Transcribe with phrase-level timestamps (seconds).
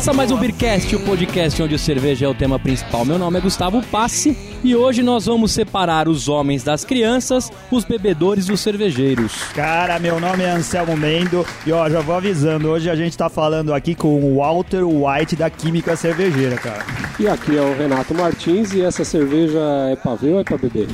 [0.00, 3.04] Começa mais um Beercast, o podcast onde a cerveja é o tema principal.
[3.04, 4.34] Meu nome é Gustavo Passe
[4.64, 9.30] e hoje nós vamos separar os homens das crianças, os bebedores dos cervejeiros.
[9.54, 13.28] Cara, meu nome é Anselmo Mendo e ó, já vou avisando, hoje a gente tá
[13.28, 16.82] falando aqui com o Walter White da Química Cervejeira, cara.
[17.18, 19.60] E aqui é o Renato Martins e essa cerveja
[19.92, 20.88] é pra ver ou é pra beber?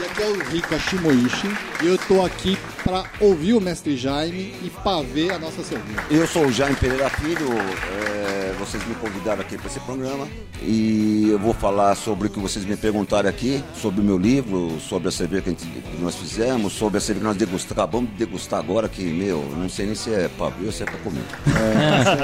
[0.00, 1.50] E aqui é o Rika Shimoishi
[1.82, 6.00] e eu tô aqui para ouvir o Mestre Jaime e para ver a nossa cerveja.
[6.10, 10.26] Eu sou o Jaime Pereira Filho, é, vocês me convidaram aqui para esse programa
[10.62, 14.78] e eu vou falar sobre o que vocês me perguntaram aqui, sobre o meu livro,
[14.80, 17.72] sobre a cerveja que, gente, que nós fizemos, sobre a cerveja que nós degustamos.
[17.72, 20.82] Acabamos de degustar agora que, meu, não sei nem se é para ver ou se
[20.82, 21.22] é para comer.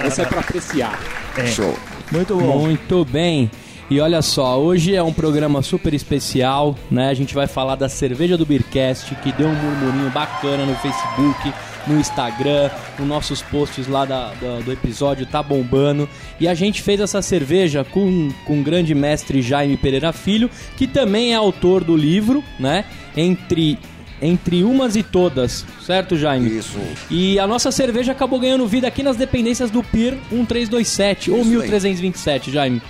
[0.02, 0.98] É, essa é para apreciar.
[1.36, 1.46] É.
[1.46, 1.76] Show.
[2.10, 2.58] Muito bom.
[2.58, 3.50] Muito bem.
[3.90, 7.10] E olha só, hoje é um programa super especial, né?
[7.10, 11.52] A gente vai falar da cerveja do Beercast, que deu um murmurinho bacana no Facebook,
[11.86, 16.08] no Instagram, nos nossos posts lá da, da, do episódio, tá bombando.
[16.38, 20.86] E a gente fez essa cerveja com, com o grande mestre Jaime Pereira Filho, que
[20.86, 22.84] também é autor do livro, né?
[23.16, 23.78] Entre
[24.24, 26.56] entre umas e todas, certo, Jaime?
[26.56, 26.78] Isso.
[27.10, 31.44] E a nossa cerveja acabou ganhando vida aqui nas dependências do PIR 1327 Isso ou
[31.44, 32.54] 1327, aí.
[32.54, 32.82] Jaime.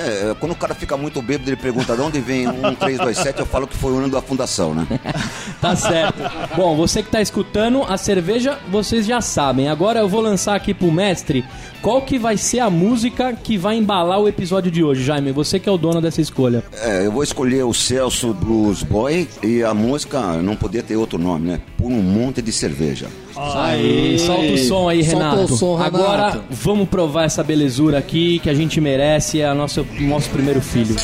[0.00, 3.66] É, quando o cara fica muito bêbado, ele pergunta de onde vem 1327, eu falo
[3.66, 4.86] que foi o ano da fundação, né?
[5.60, 6.18] tá certo.
[6.56, 9.68] Bom, você que tá escutando, a cerveja vocês já sabem.
[9.68, 11.44] Agora eu vou lançar aqui pro mestre
[11.82, 15.32] qual que vai ser a música que vai embalar o episódio de hoje, Jaime.
[15.32, 16.64] Você que é o dono dessa escolha.
[16.82, 21.18] É, eu vou escolher o Celso Blues Boy e a música não podia ter outro
[21.18, 21.60] nome, né?
[21.76, 23.08] Por um monte de cerveja.
[23.54, 25.56] Aí, solta o som aí, Renato.
[25.56, 25.96] Som, Renato.
[25.96, 30.60] Agora vamos provar essa belezura aqui que a gente merece, é a nossa, nosso primeiro
[30.60, 30.94] filho.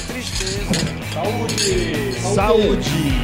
[1.15, 2.13] Saúde!
[2.35, 3.15] Saúde!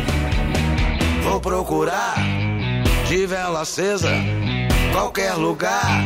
[1.22, 2.14] Vou procurar
[3.06, 4.10] de vela acesa,
[4.92, 6.02] qualquer lugar,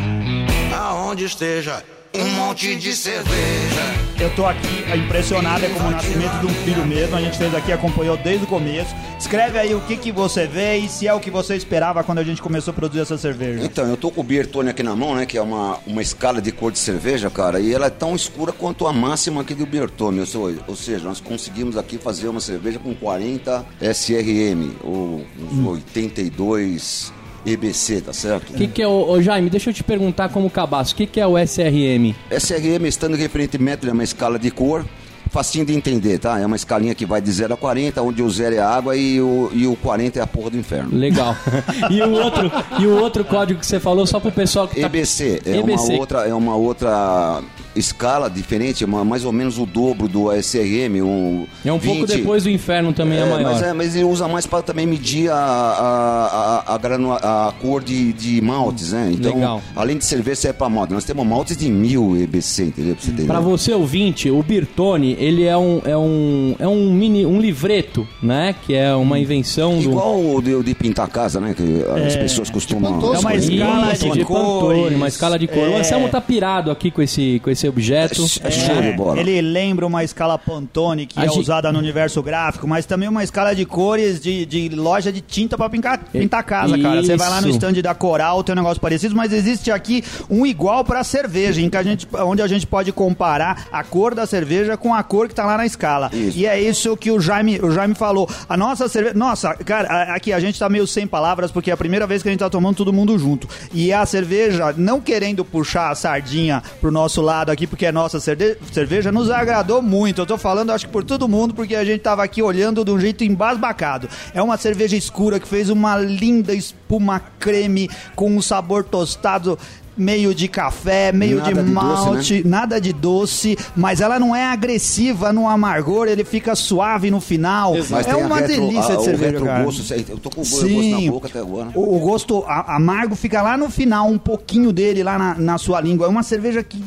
[0.74, 1.82] aonde esteja
[2.16, 4.06] um monte de cerveja.
[4.18, 7.16] Eu tô aqui impressionado, é como o nascimento de um filho mesmo.
[7.16, 8.94] A gente fez aqui, acompanhou desde o começo.
[9.18, 12.18] Escreve aí o que, que você vê e se é o que você esperava quando
[12.18, 13.62] a gente começou a produzir essa cerveja.
[13.62, 15.26] Então, eu tô com o Biertone aqui na mão, né?
[15.26, 17.60] Que é uma, uma escala de cor de cerveja, cara.
[17.60, 20.20] E ela é tão escura quanto a máxima aqui do Biertone.
[20.20, 27.12] Ou, ou seja, nós conseguimos aqui fazer uma cerveja com 40 SRM, ou uns 82
[27.46, 28.50] EBC, tá certo?
[28.50, 29.48] O que, que é o, o, Jaime?
[29.48, 32.14] Deixa eu te perguntar como cabaço, o que, que é o SRM?
[32.30, 34.84] SRM, estando referente método, é uma escala de cor
[35.30, 36.38] facinho de entender, tá?
[36.38, 39.20] É uma escalinha que vai de 0 a 40, onde o 0 é água e
[39.20, 40.96] o, e o 40 é a porra do inferno.
[40.96, 41.36] Legal.
[41.90, 44.86] e, o outro, e o outro código que você falou, só pro pessoal que tá...
[44.86, 45.92] EBC, é, EBC.
[45.92, 47.42] Uma, outra, é uma outra
[47.76, 51.02] escala diferente, mais ou menos o dobro do SRM.
[51.02, 51.90] Um é um 20.
[51.90, 53.52] pouco depois do inferno também é, é maior.
[53.52, 57.82] Mas, é, mas ele usa mais para também medir a, a, a, a, a cor
[57.82, 59.10] de, de maltes, né?
[59.12, 59.62] Então, Legal.
[59.74, 60.92] além de cerveja, serve para malte.
[60.92, 62.96] Nós temos maltes de mil EBC, entendeu?
[63.26, 68.06] Para você, ouvinte, o Birtone, ele é um, é um, é um mini, um livreto,
[68.22, 68.54] né?
[68.66, 70.36] Que é uma invenção Igual do...
[70.36, 71.54] o de, de pintar casa, né?
[71.54, 73.00] Que as é, pessoas costumam...
[73.14, 75.58] É uma escala de, de Pantone, uma escala de cor.
[75.58, 75.68] É.
[75.68, 78.22] O Anselmo tá pirado aqui com esse, com esse esse objeto.
[78.44, 81.40] É, ele lembra uma escala Pantone que a é gente...
[81.40, 85.56] usada no universo gráfico, mas também uma escala de cores de, de loja de tinta
[85.56, 87.02] para pintar, pintar casa, cara.
[87.02, 90.46] Você vai lá no stand da Coral, tem um negócio parecido, mas existe aqui um
[90.46, 94.26] igual para cerveja, em que a gente, onde a gente pode comparar a cor da
[94.26, 96.10] cerveja com a cor que tá lá na escala.
[96.12, 96.38] Isso.
[96.38, 98.28] E é isso que o Jaime, o Jaime falou.
[98.48, 99.14] A nossa cerveja.
[99.16, 102.28] Nossa, cara, aqui a gente tá meio sem palavras porque é a primeira vez que
[102.28, 103.48] a gente tá tomando todo mundo junto.
[103.72, 108.20] E a cerveja, não querendo puxar a sardinha pro nosso lado aqui, porque é nossa
[108.20, 110.20] cerveja, nos agradou muito.
[110.20, 112.90] Eu tô falando, acho que por todo mundo, porque a gente tava aqui olhando de
[112.90, 114.08] um jeito embasbacado.
[114.34, 119.58] É uma cerveja escura que fez uma linda espuma creme com um sabor tostado
[119.96, 122.42] meio de café, meio nada de, de malte, doce, né?
[122.44, 127.74] nada de doce, mas ela não é agressiva no amargor, ele fica suave no final.
[127.74, 128.10] Exato.
[128.10, 129.64] É uma retro, delícia a, de cerveja, cara.
[129.64, 131.70] Gosto, eu tô com o Sim, gosto na boca até agora.
[131.74, 135.56] O, o gosto a, amargo fica lá no final, um pouquinho dele lá na, na
[135.56, 136.06] sua língua.
[136.06, 136.84] É uma cerveja que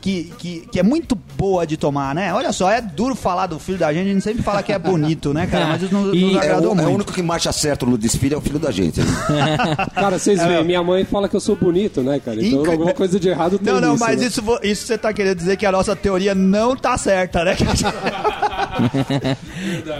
[0.00, 2.32] que, que, que é muito boa de tomar, né?
[2.32, 4.78] Olha só, é duro falar do filho da gente, a gente sempre fala que é
[4.78, 5.66] bonito, né, cara?
[5.68, 6.88] Mas isso nos, nos é agradou é o, muito.
[6.88, 9.00] É o único que marcha certo no desfile é o filho da gente.
[9.00, 9.06] Né?
[9.94, 12.44] cara, vocês veem, minha mãe fala que eu sou bonito, né, cara?
[12.44, 12.68] Então Inc...
[12.68, 14.26] alguma coisa de errado tem Não, não, nisso, mas né?
[14.26, 17.56] isso, isso você tá querendo dizer que a nossa teoria não tá certa, né?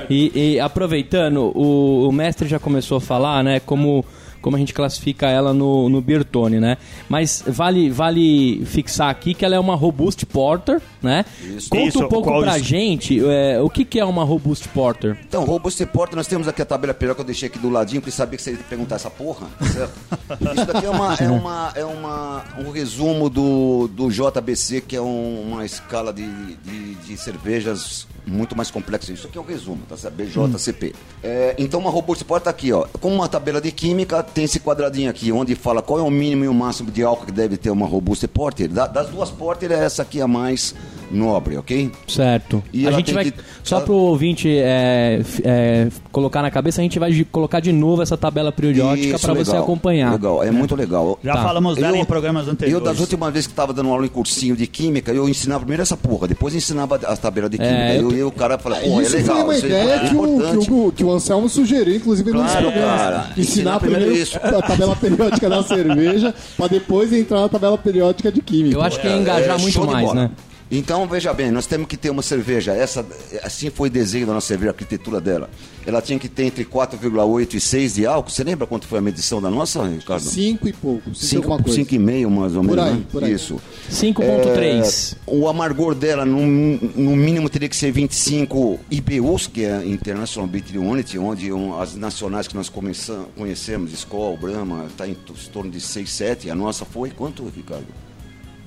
[0.09, 4.05] e, e, aproveitando, o, o mestre já começou a falar, né, como
[4.41, 6.77] como a gente classifica ela no, no Birtone, né?
[7.09, 11.25] Mas vale, vale fixar aqui que ela é uma Robust Porter, né?
[11.43, 11.69] Isso.
[11.71, 12.67] Conta Isso, um pouco qual pra isso?
[12.69, 15.19] gente é, o que, que é uma Robust Porter.
[15.27, 18.01] Então, Robust Porter, nós temos aqui a tabela periódica que eu deixei aqui do ladinho,
[18.01, 19.47] porque sabia que você ia perguntar essa porra.
[19.73, 19.93] certo?
[20.57, 25.01] Isso daqui é, uma, é, uma, é uma, um resumo do, do JBC, que é
[25.01, 26.27] um- uma escala de,
[26.65, 29.13] de, de cervejas muito mais complexa.
[29.13, 30.15] Isso aqui é um resumo, tá certo?
[30.15, 30.95] BJCP.
[31.23, 32.87] É, então, uma Robust Porter tá aqui, ó.
[33.01, 36.45] Como uma tabela de química, tem esse quadradinho aqui, onde fala qual é o mínimo
[36.45, 38.69] e o máximo de álcool que deve ter uma Robust Porter.
[38.69, 40.75] Da- das duas Porter, essa aqui é a mais
[41.11, 41.91] nobre, ok?
[42.07, 42.63] Certo.
[42.73, 43.25] E a gente vai.
[43.27, 47.73] que- Só ela- pro ouvinte é, é, colocar na cabeça, a gente vai colocar de
[47.73, 50.13] novo essa tabela periódica para você acompanhar.
[50.13, 51.19] Legal, é muito legal.
[51.23, 51.43] Já Tá.
[51.43, 52.73] falamos dela Eu- em programas anteriores.
[52.87, 55.83] Eu, das últimas vezes que estava dando aula em cursinho de química, eu ensinava primeiro
[55.83, 57.75] essa porra, depois eu ensinava as tabelas de química.
[57.77, 59.37] É, eu, e o cara fala, pô, é Isso legal.
[59.37, 62.45] foi uma isso é ideia que, o, que, o, que o Anselmo sugeriu, inclusive, nesse
[62.45, 62.97] Claro, programa.
[62.99, 63.17] cara.
[63.37, 64.37] Ensinar Ensinar primeiro primeiro isso.
[64.43, 68.77] a tabela periódica da cerveja, pra depois entrar na tabela periódica de química.
[68.77, 70.31] Eu acho que é engajar É, muito mais, né?
[70.71, 72.73] Então, veja bem, nós temos que ter uma cerveja.
[72.75, 73.05] Essa,
[73.43, 75.49] assim foi o desenho da nossa cerveja, a arquitetura dela.
[75.87, 78.29] Ela tinha que ter entre 4,8 e 6 de álcool.
[78.31, 80.25] Você lembra quanto foi a medição da nossa, Ricardo?
[80.25, 81.81] Cinco e pouco, cinco, alguma coisa.
[81.81, 82.85] 5,5 mais ou Por menos.
[82.85, 83.07] aí, né?
[83.11, 83.33] por aí.
[83.33, 83.59] Isso.
[83.91, 85.17] 5.3.
[85.17, 90.47] É, o amargor dela, no, no mínimo, teria que ser 25 IBUs, que é International
[90.47, 95.71] Beer Unity, onde um, as nacionais que nós conhecemos, Skol, Brahma, está em t- torno
[95.71, 96.51] de 6, 7.
[96.51, 97.87] A nossa foi quanto, Ricardo?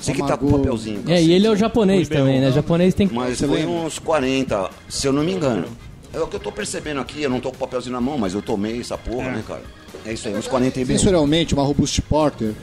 [0.02, 1.04] Você que tá com papelzinho.
[1.08, 2.52] É, e ele é o japonês também, né?
[2.52, 3.14] japonês tem que.
[3.14, 5.68] Mas foi uns 40, se eu não me engano.
[6.14, 8.18] É o que eu tô percebendo aqui, eu não tô com o papelzinho na mão,
[8.18, 9.62] mas eu tomei essa porra, né, cara?
[10.06, 10.98] É isso aí, uns 40 IBUs.
[10.98, 12.54] Sensorialmente, uma Robust Porter,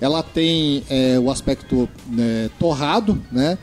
[0.00, 3.56] ela tem é, o aspecto né, torrado, né?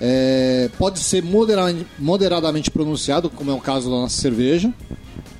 [0.00, 4.72] É, pode ser modera- moderadamente pronunciado, como é o caso da nossa cerveja.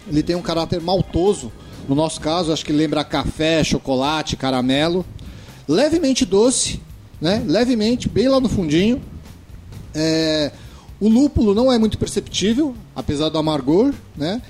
[0.08, 1.50] Ele tem um caráter maltoso.
[1.88, 5.04] No nosso caso, acho que lembra café, chocolate, caramelo.
[5.66, 6.80] Levemente doce,
[7.20, 7.42] né?
[7.46, 9.00] Levemente, bem lá no fundinho.
[9.94, 10.52] É,
[11.00, 14.40] o lúpulo não é muito perceptível, apesar do amargor, né?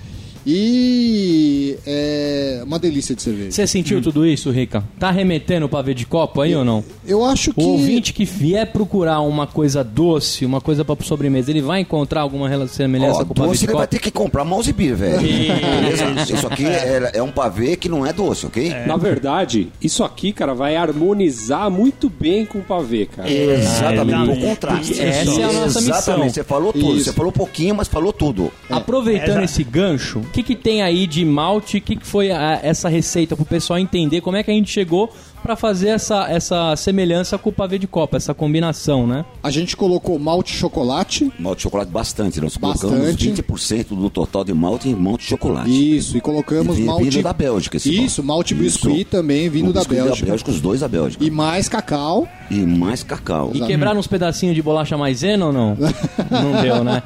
[0.46, 3.50] E é uma delícia de cerveja.
[3.50, 4.82] Você sentiu tudo isso, Rica?
[4.98, 6.84] Tá remetendo pra ver de copo aí ou não?
[7.06, 11.50] Eu acho que O ouvinte que vier procurar uma coisa doce, uma coisa pra sobremesa,
[11.50, 13.90] ele vai encontrar alguma relação semelhança Ó, com o pavê doce de ele vai copo?
[13.90, 15.18] ter que comprar mouse beer, velho.
[15.20, 16.32] Beleza?
[16.34, 18.68] Isso aqui é, é um pavê que não é doce, ok?
[18.68, 18.80] É.
[18.82, 18.86] É.
[18.86, 23.30] Na verdade, isso aqui, cara, vai harmonizar muito bem com o pavê, cara.
[23.30, 25.00] Exatamente, Ah, o contraste.
[25.00, 25.96] essa é a nossa missão.
[25.98, 26.96] Exatamente, você falou tudo.
[26.96, 27.04] Isso.
[27.04, 28.50] Você falou pouquinho, mas falou tudo.
[28.68, 31.78] Aproveitando Essa- esse gancho, o que, que tem aí de malte?
[31.78, 34.70] O que, que foi a- essa receita pro pessoal entender como é que a gente
[34.70, 39.24] chegou pra fazer essa, essa semelhança com o pavê de copo, essa combinação, né?
[39.42, 41.32] a gente colocou malte chocolate.
[41.38, 42.40] Malte de chocolate bastante.
[42.40, 43.32] Nós colocamos Bastante.
[43.42, 45.96] 20% do total de malte em malte de chocolate.
[45.96, 47.04] Isso, e colocamos E malte.
[47.10, 48.62] vindo da Bélgica, esse Isso, malte Isso.
[48.86, 50.50] biscuit também vindo da biscoito Bélgica.
[50.50, 51.24] os dois da Bélgica.
[51.24, 52.28] E mais cacau.
[52.50, 53.50] E mais cacau.
[53.54, 55.76] E quebraram uns pedacinhos de bolacha maisena ou não?
[56.30, 57.02] não deu, né?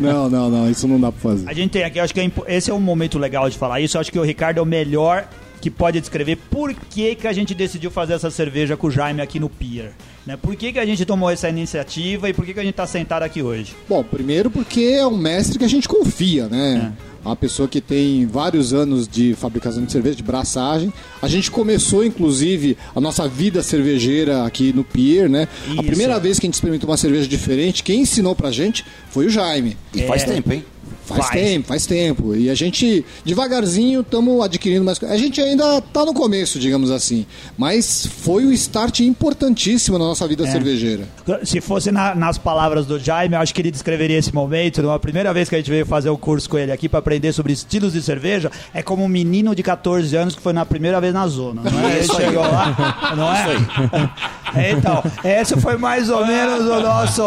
[0.00, 1.48] não, não, não, isso não dá pra fazer.
[1.48, 3.96] A gente tem aqui, acho que é esse é um momento legal de falar isso.
[3.96, 5.26] Eu acho que o Ricardo é o melhor
[5.62, 9.22] que pode descrever por que, que a gente decidiu fazer essa cerveja com o Jaime
[9.22, 9.92] aqui no Pier.
[10.26, 10.36] Né?
[10.36, 12.86] Por que, que a gente tomou essa iniciativa e por que, que a gente tá
[12.86, 13.74] sentado aqui hoje?
[13.88, 16.92] Bom, primeiro porque é um mestre que a gente confia, né?
[16.98, 17.12] É.
[17.24, 20.92] Uma pessoa que tem vários anos de fabricação de cerveja, de braçagem.
[21.22, 25.46] A gente começou, inclusive, a nossa vida cervejeira aqui no Pier, né?
[25.68, 25.78] Isso.
[25.78, 29.26] A primeira vez que a gente experimentou uma cerveja diferente, quem ensinou pra gente foi
[29.26, 29.76] o Jaime.
[29.94, 30.26] E faz É.
[30.26, 30.64] tempo, hein?
[31.04, 31.30] Faz, Faz.
[31.40, 32.34] tempo, faz tempo.
[32.34, 35.16] E a gente, devagarzinho, estamos adquirindo mais coisas.
[35.16, 37.26] A gente ainda tá no começo, digamos assim.
[37.58, 40.28] Mas foi um start importantíssimo na nossa É.
[40.28, 41.04] vida cervejeira.
[41.44, 44.80] Se fosse na- nas palavras do Jaime, eu acho que ele descreveria esse momento.
[44.82, 47.32] Numa primeira vez que a gente veio fazer o curso com ele aqui para aprender
[47.32, 51.00] sobre estilos de cerveja, é como um menino de 14 anos que foi na primeira
[51.00, 51.62] vez na zona.
[51.68, 51.92] Não é?
[51.96, 52.24] Ele Isso aí.
[52.26, 53.42] chegou lá, não é?
[54.54, 57.22] Então, esse foi mais ou menos o nosso,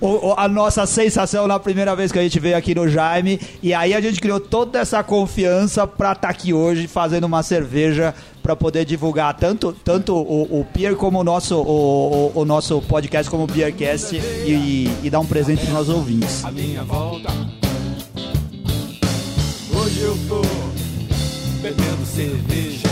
[0.00, 3.15] o- o- a nossa sensação na primeira vez que a gente veio aqui no Jaime.
[3.62, 8.14] E aí a gente criou toda essa confiança para estar aqui hoje fazendo uma cerveja
[8.42, 12.80] para poder divulgar tanto, tanto o, o Pier como o nosso, o, o- o nosso
[12.82, 16.44] podcast, como o Beercast, e, e dar um presente para os nossos ouvintes.
[16.44, 17.28] a minha volta.
[19.74, 20.42] Hoje eu tô
[21.60, 22.85] bebendo cerveja.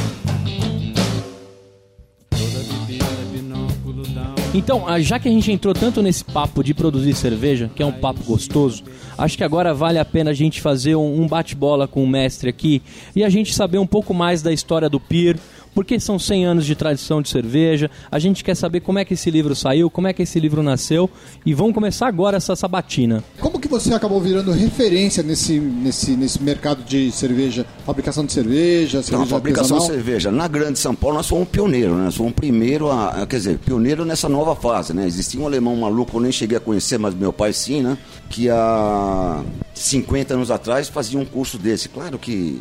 [4.55, 7.87] Então, ah, já que a gente entrou tanto nesse papo de produzir cerveja, que é
[7.87, 8.85] um papo gostoso,
[9.19, 12.81] acho que agora vale a pena a gente fazer um, bate-bola com o mestre aqui
[13.17, 16.45] e a gente saber um pouco mais da história do Pier, um porque são 100
[16.47, 17.91] anos de tradição de cerveja.
[18.11, 20.63] A gente quer saber como é que esse livro saiu, como é que esse livro
[20.63, 21.11] nasceu
[21.45, 23.23] e vamos começar agora essa sabatina.
[23.41, 29.03] Como que você acabou virando referência nesse, nesse, nesse mercado de cerveja, fabricação de cerveja,
[29.03, 30.31] cerveja Então, a fabricação de cerveja.
[30.31, 32.05] Na Grande São Paulo, nós fomos pioneiros, né?
[32.05, 35.07] Nós fomos o primeiro a, a- Quer dizer, pioneiro nessa nova fase, né?
[35.07, 37.99] Existia um alemão maluco, eu nem cheguei a conhecer, mas meu pai sim, né?
[38.31, 39.43] Que há
[39.75, 41.89] 50 anos atrás fazia um curso desse.
[41.89, 42.61] Claro que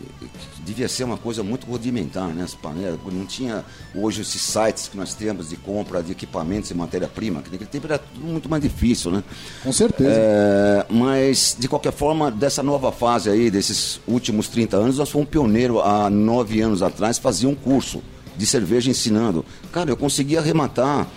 [0.66, 2.44] devia ser uma coisa muito rudimentar, né?
[2.44, 3.00] As panelas.
[3.12, 7.52] Não tinha hoje esses sites que nós temos de compra de equipamentos e matéria-prima, que
[7.52, 9.24] naquele tempo era tudo muito mais difícil, né?
[9.64, 10.10] Com certeza.
[10.14, 15.28] É, mas, de qualquer forma, dessa nova fase aí, desses últimos 30 anos, nós fomos
[15.28, 18.02] pioneiro há nove anos atrás, fazia um curso
[18.36, 19.46] de cerveja ensinando.
[19.72, 21.08] Cara, eu conseguia arrematar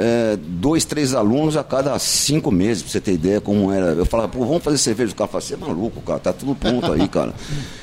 [0.00, 3.92] é, dois, três alunos a cada cinco meses, pra você ter ideia como era.
[3.92, 5.12] Eu falava, pô, vamos fazer cerveja.
[5.12, 7.34] O cara falava, você é maluco, cara, tá tudo pronto aí, cara.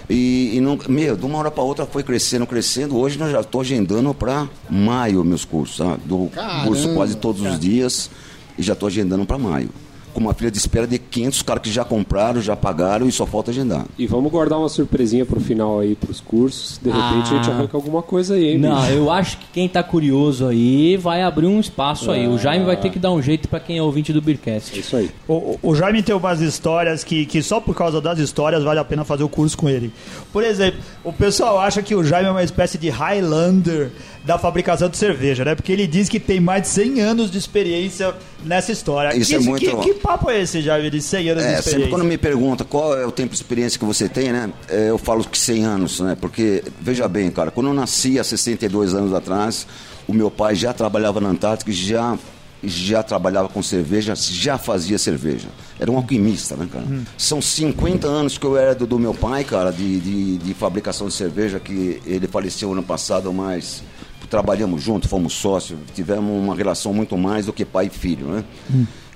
[0.09, 2.97] E, e não, meu, de uma hora para outra foi crescendo, crescendo.
[2.97, 6.01] Hoje nós já estou agendando para maio meus cursos, sabe?
[6.05, 6.29] Do
[6.65, 6.93] curso Caramba.
[6.95, 8.09] quase todos os dias
[8.57, 9.69] e já estou agendando para maio.
[10.17, 13.23] Com uma fila de espera de 500 caras que já compraram, já pagaram e só
[13.23, 13.85] falta agendar.
[13.99, 16.79] E vamos guardar uma surpresinha pro final aí pros cursos.
[16.81, 17.53] De repente a gente Ah.
[17.53, 18.93] arranca alguma coisa aí, hein, Não, bicho?
[18.93, 22.27] eu acho que quem tá curioso aí vai abrir um espaço aí.
[22.27, 24.79] O Jaime vai ter que dar um jeito pra quem é ouvinte do É Beercast.
[24.79, 25.11] isso aí.
[25.27, 28.79] O, o- o Jaime tem umas histórias que, que só por causa das histórias vale
[28.79, 29.91] a pena fazer o curso com ele.
[30.33, 33.91] Por exemplo, o pessoal acha que o Jaime é uma espécie de Highlander
[34.27, 35.55] da fabricação de cerveja, né?
[35.55, 39.15] Porque ele diz que tem mais de 100 anos de experiência nessa história.
[39.17, 41.51] Isso que, é muito- que, que papo é esse, Jaime, de 100 anos de É,
[41.53, 41.89] sempre experiência?
[41.89, 44.51] quando me pergunta qual é o tempo de experiência que você tem, né?
[44.69, 46.17] é, eu falo que 100 anos, né?
[46.19, 49.65] Porque, veja bem, cara, quando eu nasci há 62 anos atrás,
[50.05, 52.17] o meu pai já trabalhava na Antártica, já
[52.63, 55.47] já trabalhava com cerveja, já fazia cerveja.
[55.79, 56.85] Era um alquimista, né, cara?
[57.15, 61.07] São 50 anos que eu era do, do meu pai, cara, de, de, de fabricação
[61.07, 63.83] de cerveja, que ele faleceu ano passado, mas
[64.29, 68.43] trabalhamos juntos, fomos sócios, tivemos uma relação muito mais do que pai e filho, né?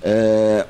[0.02, 0.66] É,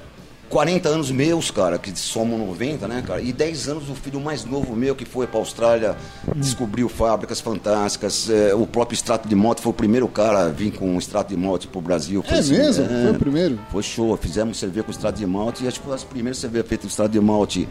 [0.53, 3.23] 40 anos meus, cara, que somam 90, né, cara?
[3.23, 5.97] E 10 anos o filho mais novo meu que foi pra Austrália,
[6.37, 8.29] descobriu fábricas fantásticas.
[8.29, 11.31] é, o próprio extrato de moto foi o primeiro cara a vir com um extrato
[11.35, 12.23] de moto pro Brasil.
[12.23, 12.87] Foi É assim, mesmo?
[12.87, 13.59] Foi o primeiro?
[13.71, 14.15] Foi show.
[14.19, 16.91] Fizemos cerveja com extrato de malte e acho que foi as primeiras cervejas feitas com
[16.91, 17.67] extrato de malte.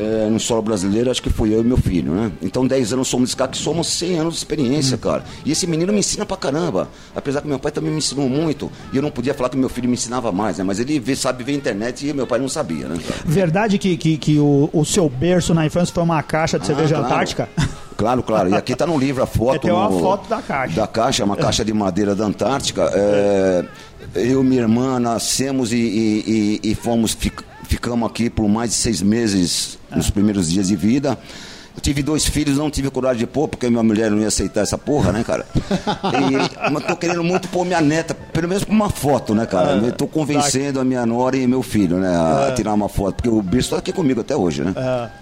[0.00, 2.32] É, no solo brasileiro, acho que fui eu e meu filho, né?
[2.40, 5.22] Então, 10 anos somos que somos 100 anos de experiência, cara.
[5.44, 6.88] E esse menino me ensina pra caramba.
[7.14, 8.70] Apesar que meu pai também me ensinou muito.
[8.92, 10.64] E eu não podia falar que meu filho me ensinava mais, né?
[10.64, 12.96] Mas ele vê, sabe ver a internet e meu pai não sabia, né?
[13.06, 13.20] cara?
[13.26, 16.96] Verdade que, que, que o, o seu berço na infância foi uma caixa de cerveja
[16.96, 17.14] Ah, claro.
[17.14, 17.48] Antártica?
[17.96, 18.48] Claro, claro.
[18.48, 19.56] E aqui tá no livro a foto.
[19.56, 20.74] É, tem uma no- foto da caixa.
[20.80, 22.90] Da caixa, uma caixa de madeira da Antártica.
[22.94, 23.64] É,
[24.14, 28.70] eu e minha irmã nascemos e, e- e- e fomos, fic- ficamos aqui por mais
[28.70, 31.16] de seis meses nos primeiros dias de vida.
[31.74, 34.62] Eu tive dois filhos, não tive coragem de pôr, porque minha mulher não ia aceitar
[34.62, 35.46] essa porra, né, cara?
[36.10, 39.72] E, mas tô querendo muito pôr minha neta, pelo menos por uma foto, né, cara?
[39.72, 43.28] Eu tô convencendo a minha nora e meu filho, né, a tirar uma foto, porque
[43.28, 44.74] o bicho tá aqui comigo até hoje, né?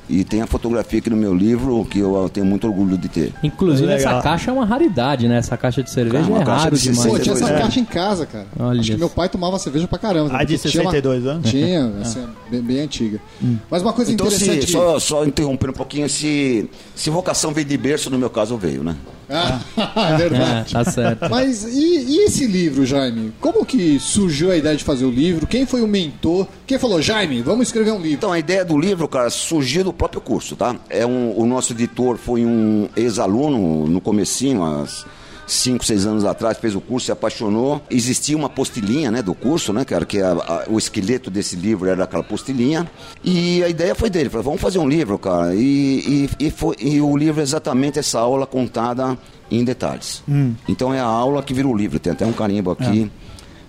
[0.08, 3.34] E tem a fotografia aqui no meu livro, que eu tenho muito orgulho de ter.
[3.42, 4.12] Inclusive, Legal.
[4.14, 5.38] essa caixa é uma raridade, né?
[5.38, 7.10] Essa caixa de cerveja Cara, é caixa raro de demais.
[7.10, 8.46] Pô, tinha essa 62 caixa em casa, cara.
[8.58, 10.30] Olha Acho que meu pai tomava cerveja pra caramba.
[10.32, 11.50] Ah, de porque tinha uma- 62 anos?
[11.50, 13.20] Tinha, assim, bem, bem antiga.
[13.68, 14.66] Mas uma coisa Então, interessante...
[14.66, 18.56] se, só, só interrompendo um pouquinho, se, se vocação veio de berço, no meu caso
[18.56, 18.94] veio, né?
[19.30, 19.61] Ah,
[20.12, 20.70] é verdade.
[20.70, 21.28] É, tá certo.
[21.30, 23.32] Mas e, e, esse livro, Jaime?
[23.40, 25.47] Como que surgiu a ideia de fazer o livro?
[25.47, 26.47] Quem foi o mentor?
[26.66, 28.16] Quem falou, Jaime, vamos escrever um livro?
[28.16, 30.76] Então, a ideia do livro, cara, surgiu do próprio curso, tá?
[30.88, 35.04] É um, o nosso editor foi um ex-aluno no comecinho, as
[35.49, 37.83] 5, 6 anos atrás, fez o curso, se apaixonou.
[37.90, 40.05] Existia uma postilinha né, do curso, né, cara?
[40.05, 42.88] Que é a, a, o esqueleto desse livro era aquela postilinha.
[43.25, 45.55] E a ideia foi dele, falou, vamos fazer um livro, cara.
[45.55, 49.19] E, e, e, foi, e o livro é exatamente essa aula contada
[49.50, 50.23] em detalhes.
[50.28, 50.55] Hum.
[50.69, 53.11] Então é a aula que vira o livro, tem até um carimbo aqui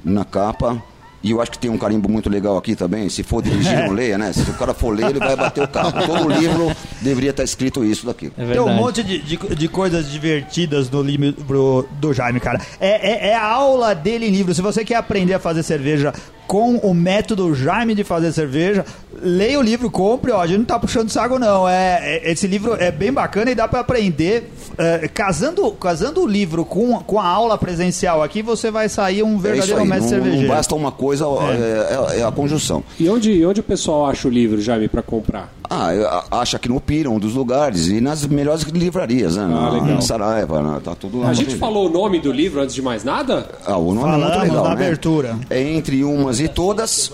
[0.06, 0.10] é.
[0.10, 0.84] na capa
[1.22, 3.10] e eu acho que tem um carimbo muito legal aqui também.
[3.10, 4.32] Se for dirigir, não leia, né?
[4.32, 5.92] Se o cara for ler, ele vai bater o carro.
[6.06, 6.72] Todo livro
[7.02, 8.32] deveria estar escrito isso daqui.
[8.38, 12.62] É Tem um monte de, de, de coisas divertidas no livro do Jaime, cara.
[12.80, 14.54] É, é, é a aula dele em livro.
[14.54, 16.14] Se você quer aprender a fazer cerveja
[16.48, 18.84] com o método Jaime de fazer cerveja,
[19.22, 20.32] leia o livro, compre.
[20.32, 21.68] Ó, a gente não tá puxando saco, não.
[21.68, 24.52] É, é- esse livro é bem bacana e dá pra aprender.
[24.80, 29.36] É, casando, casando o livro com, com a aula presencial aqui, você vai sair um
[29.36, 29.88] É verdadeiro aí.
[29.88, 30.48] mestre Não, não cervejeiro.
[30.54, 32.82] basta uma coisa, é, é- é a conjunção.
[32.98, 35.54] E onde, onde o pessoal acha o livro, Jaime, pra comprar?
[35.70, 39.46] Ah, eu a- acho aqui no Pira, um dos lugares, e nas melhores livrarias, né?
[39.46, 39.88] na, legal.
[39.88, 41.30] na Saraiva, na- tá tudo lá.
[41.30, 43.48] A gente falou o nome do livro antes de mais nada?
[43.66, 44.86] Ah, o nome é Falamos muito legal, na né?
[44.86, 45.36] abertura.
[45.50, 47.12] É entre umas e todas,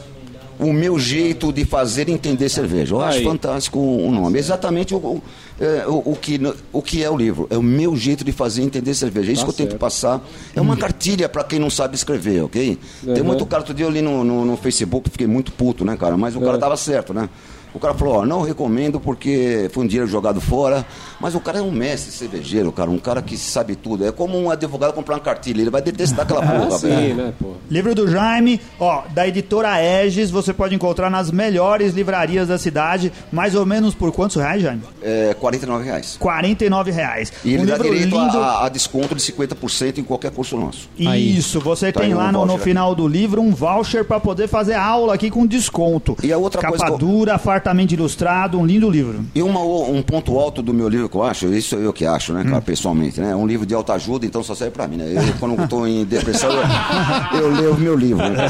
[0.60, 2.96] o meu jeito de fazer entender cerveja.
[2.96, 3.24] Eu acho Aí.
[3.26, 4.40] fantástico o nome.
[4.40, 5.22] Exatamente o, o,
[5.60, 6.40] é, o- o que,
[6.74, 7.48] o que é o livro.
[7.50, 9.30] É o meu jeito de fazer entender cerveja.
[9.30, 10.22] É isso Tá que eu tento passar.
[10.56, 12.78] É uma cartilha para quem não sabe escrever, ok?
[13.04, 13.24] Tem Uhum.
[13.24, 16.18] muito cara, outro dia eu li no, no, no Facebook, fiquei muito puto, né, cara?
[16.18, 16.60] Mas o cara É.
[16.60, 17.30] tava certo, né?
[17.75, 20.86] O cara falou, ó, não recomendo porque foi um dinheiro jogado fora,
[21.20, 24.08] mas o cara é um mestre cervejeiro, cara, um cara que sabe tudo.
[24.08, 27.15] É como um advogado comprar uma cartilha, ele vai detestar aquela porra, Ah, sim, velho.
[27.15, 27.51] né, pô?
[27.70, 33.12] Livro do Jaime, ó, da editora Egis, você pode encontrar nas melhores livrarias da cidade,
[33.32, 34.82] mais ou menos por quantos reais, Jaime?
[35.03, 36.15] É, 49 reais.
[36.17, 37.34] 49 reais.
[37.44, 38.38] E ele um dá livro direito lindo.
[38.39, 40.89] a, a desconto de 50% em qualquer curso nosso.
[40.98, 42.63] Isso, você Tá tem aí um lá no, no voucher aqui.
[42.63, 46.15] final do livro um voucher pra poder fazer aula aqui com desconto.
[46.24, 49.26] E a outra Capa coisa que eu- dura, fartamente ilustrado, um lindo livro.
[49.34, 52.32] E uma, um ponto alto do meu livro que eu acho, isso eu que acho,
[52.32, 52.50] né, Hum.
[52.52, 53.32] cara, pessoalmente, né?
[53.32, 55.12] É um livro de autoajuda, então só serve pra mim, né?
[55.16, 56.62] Eu, quando estou em depressão, eu,
[57.42, 58.48] eu leio o meu livro, né?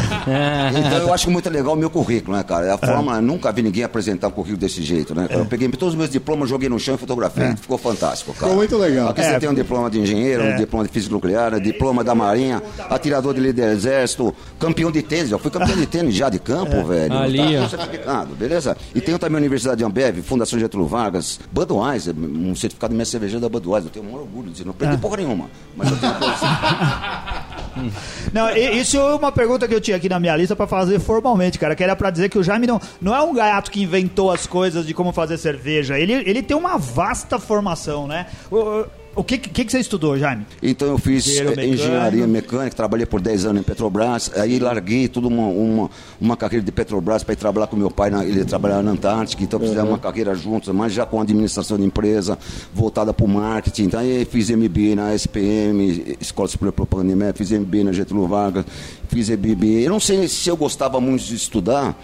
[0.78, 2.66] Então eu acho muito legal o meu currículo, né, cara?
[2.66, 5.28] É a forma, nunca vi ninguém apresentar um currículo desse jeito, né?
[5.30, 5.40] cara?
[5.40, 7.56] Eu peguei todos os meus diplomas, joguei no chão e fotografei.
[7.56, 8.44] Ficou fantástico, cara.
[8.48, 9.10] Ficou muito legal.
[9.10, 9.32] Aqui É.
[9.32, 12.62] você tem um diploma de engenheiro, um diploma de física nuclear, um diploma da marinha,
[12.90, 15.32] atirador de líder do exército, campeão de tênis.
[15.32, 17.14] Eu fui campeão de tênis já de campo, velho.
[17.18, 17.70] Ali, Tá ó.
[17.70, 18.76] certificado, beleza?
[18.96, 23.12] E tenho também a Universidade de Ambev, Fundação Getúlio Vargas, Budweiser, um certificado de mestre
[23.12, 23.90] cervejeiro da Budweiser.
[23.90, 24.64] Eu tenho o maior orgulho disso.
[24.64, 26.14] Não aprendi porra nenhuma, mas eu tenho.
[28.32, 31.60] Não, isso é uma pergunta que eu tinha aqui na minha lista pra fazer formalmente,
[31.60, 34.32] cara, que era pra dizer que o Jaime não, não é um gato que inventou
[34.32, 36.00] as coisas de como fazer cerveja.
[36.00, 38.28] Ele, ele tem uma vasta formação, né?
[38.50, 38.86] O,
[39.16, 40.46] o- que, que, que você estudou, Jaime?
[40.62, 41.74] Então eu fiz eh, mecânico.
[41.74, 46.64] engenharia mecânica, trabalhei por 10 anos em Petrobras, aí larguei toda uma, uma, uma carreira
[46.66, 49.90] de Petrobras para ir trabalhar com meu pai, na, ele trabalhava na Antártica, então fizemos
[49.90, 52.38] uma carreira juntos, mas já com administração de empresa,
[52.74, 53.84] voltada para o marketing.
[53.84, 58.66] Então aí fiz MBA na SPM, Escola Superior de Propaganda fiz MBA na Getúlio Vargas,
[59.10, 59.82] fiz MBA.
[59.84, 61.96] Eu não sei se eu gostava muito de estudar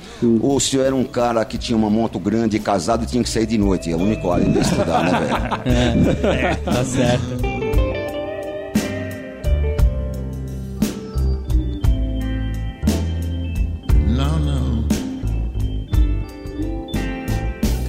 [0.41, 3.29] ou se eu era um cara que tinha uma moto grande, casado e tinha que
[3.29, 3.91] sair de noite.
[3.91, 6.57] É o único hora de estudar, né, velho?
[6.63, 7.00] Tá certo.
[14.07, 14.85] Não, não.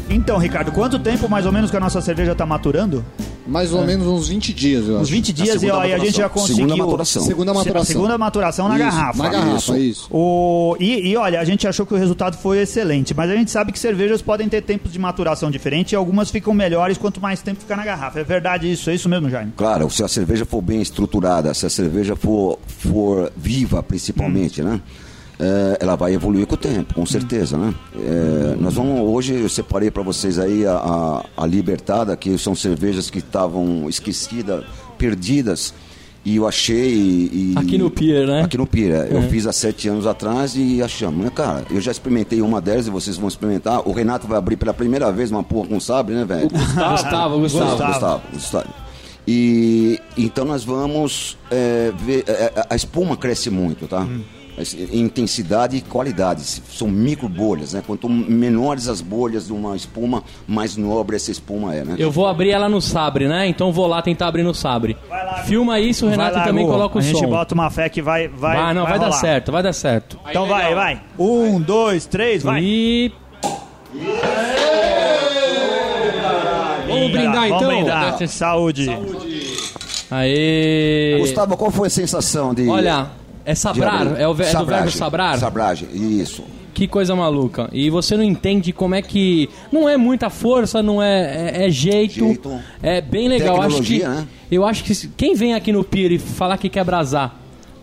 [0.08, 3.04] Então, Ricardo, quanto tempo mais ou menos que a nossa cerveja tá maturando?
[3.52, 5.10] Mais ou menos uns 20 dias, eu Uns acho.
[5.12, 6.30] 20 dias e ó, e a gente já maturação.
[6.30, 6.56] conseguiu.
[6.66, 7.22] Segunda maturação.
[7.22, 7.84] Segunda maturação.
[7.84, 9.22] Segunda maturação na Isso, garrafa.
[9.22, 9.76] Na garrafa, Isso.
[9.76, 10.08] isso.
[10.10, 13.50] O, e, e olha, a gente achou que o resultado foi excelente, mas a gente
[13.50, 17.42] sabe que cervejas podem ter tempos de maturação diferentes e algumas ficam melhores quanto mais
[17.42, 18.20] tempo ficar na garrafa.
[18.20, 18.88] É verdade isso?
[18.88, 19.52] É isso mesmo, Jaime?
[19.56, 24.80] Claro, se a cerveja for bem estruturada, se a cerveja for, for viva, principalmente, né?
[25.44, 27.74] É, ela vai evoluir com o tempo, com certeza, né?
[27.98, 32.54] É, nós vamos hoje eu separei para vocês aí a, a, a Libertada, que são
[32.54, 34.64] cervejas que estavam esquecidas,
[34.96, 35.74] perdidas.
[36.24, 36.92] E eu achei.
[36.94, 38.42] e- Aqui no Pier, né?
[38.42, 38.92] Aqui no Pier.
[39.10, 39.16] é.
[39.16, 41.24] Eu fiz há sete anos atrás e achamos.
[41.24, 43.80] Né, cara, eu já experimentei uma delas e vocês vão experimentar.
[43.88, 46.48] O Renato vai abrir pela primeira vez uma porra com sabre, né, velho?
[46.48, 47.40] Gustavo, Gustavo.
[47.40, 48.68] Gustavo, Gustavo, Gustavo.
[49.26, 52.22] E então nós vamos é, ver.
[52.28, 54.06] é, é, a espuma cresce muito, tá?
[54.06, 54.41] Esse-
[54.92, 56.42] Intensidade e qualidade.
[56.42, 57.82] São micro bolhas, né?
[57.86, 61.96] Quanto menores as bolhas de uma espuma, mais nobre essa espuma é, né?
[61.98, 63.46] Eu vou abrir ela no Sabre, né?
[63.46, 64.96] Então vou lá tentar abrir no Sabre.
[65.08, 66.70] Vai lá, Filma isso, o Renato Vai lá, também Gu.
[66.72, 67.08] coloca o A som.
[67.08, 68.28] gente bota uma fé que vai.
[68.28, 69.18] Vai, Vai, não, vai, dar rolar.
[69.18, 70.18] certo, vai dar certo.
[70.28, 71.02] Então vai, vai.
[71.18, 72.60] Um, dois, três, vai.
[72.62, 73.12] E
[76.86, 77.68] Vamos brindar Vamos então?
[77.68, 78.28] brindar.
[78.28, 78.86] Saúde.
[80.10, 81.16] Aê!
[81.20, 82.68] Gustavo, qual foi a sensação de.
[82.68, 83.06] Olha,
[83.44, 84.90] é sabrar, é, o, é do verbo Sabragem.
[84.98, 85.38] sabrar?
[85.38, 86.44] Sabragem, isso.
[86.74, 87.68] Que coisa maluca.
[87.72, 89.48] E você não entende como é que.
[89.70, 91.50] Não é muita força, não é.
[91.58, 92.60] É, é jeito, Jeito.
[92.82, 93.60] É bem legal.
[93.60, 94.26] Acho que, né?
[94.50, 97.38] Eu acho que quem vem aqui no Pier e falar que quer brasar.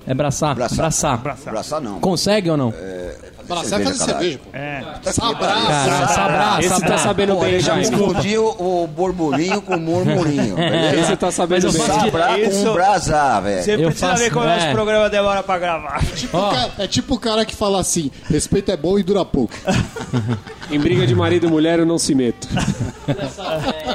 [0.08, 0.56] É braçar?
[0.56, 1.22] Braçar.
[1.22, 1.52] Braçar.
[1.52, 2.00] Braçar não.
[2.00, 2.74] Consegue ou não?
[2.76, 3.15] É
[3.55, 3.95] fazer caralho.
[3.95, 4.49] cerveja, pô.
[4.57, 4.83] É.
[5.12, 5.47] Sabrá.
[5.47, 6.89] Cara, sabrar, Esse sabrar.
[6.91, 7.97] tá sabendo Pô, bem, ele já Jaime.
[7.97, 10.55] confundiu o borbolinho com o murmurinho.
[10.57, 10.99] beleza?
[11.01, 12.12] Esse tá sabendo Mas eu bem.
[12.12, 13.63] faço Isso- com brasar, velho.
[13.63, 14.57] Você Eu precisa faço- ver como é.
[14.57, 16.03] esse programa demora pra gravar.
[16.15, 16.47] Tipo Ó.
[16.49, 19.53] o cara- é tipo o cara que fala assim: respeito é bom e dura pouco.
[20.71, 22.47] Em briga de marido e mulher eu não se meto.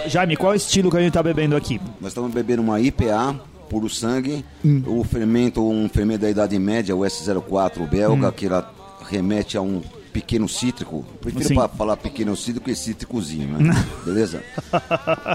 [0.07, 1.81] Jaime, qual é o estilo que a gente tá bebendo aqui?
[2.01, 3.39] Nós estamos bebendo uma IPA,
[3.69, 4.45] puro sangue.
[4.87, 8.69] O fermento, um fermento da Idade Média, o S04 belga, que ela
[9.09, 11.05] remete a um pequeno cítrico.
[11.21, 11.55] Prefiro Sim.
[11.77, 13.75] falar pequeno cítrico que cítricozinho, né?
[14.07, 14.43] Beleza?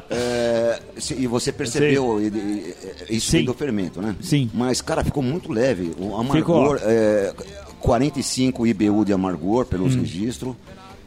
[0.09, 0.81] É,
[1.17, 2.75] e você percebeu e- e-
[3.09, 3.43] e- isso Sim.
[3.45, 4.15] do fermento, né?
[4.21, 4.49] Sim.
[4.53, 5.91] Mas, cara, ficou muito leve.
[5.99, 7.33] O amargor, é,
[7.79, 9.99] 45 IBU de amargor pelos Hum.
[10.01, 10.55] registros.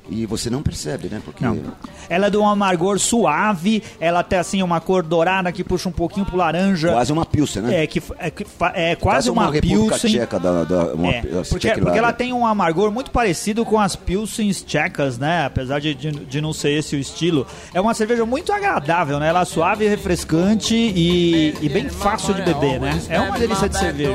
[0.09, 1.23] E você não percebe, né?
[1.25, 1.59] Porque Não.
[2.09, 5.93] Ela é de um amargor suave, ela tem assim uma cor dourada que puxa um
[5.93, 6.91] pouquinho pro laranja.
[6.93, 7.85] quase uma pilsen, né?
[7.85, 10.11] É, que, é, que é quase uma, República Pilsen.
[10.11, 13.95] Tcheca da, da uma, É, porque, porque ela tem um amargor muito parecido com as
[13.95, 15.47] Pilsens tchecas, né?
[15.47, 17.47] Apesar de, de, de não ser esse o estilo.
[17.73, 19.29] É uma cerveja muito agradável, né?
[19.29, 23.01] Ela é suave, refrescante e, e bem fácil de beber, né?
[23.09, 24.11] É uma delícia de cerveja.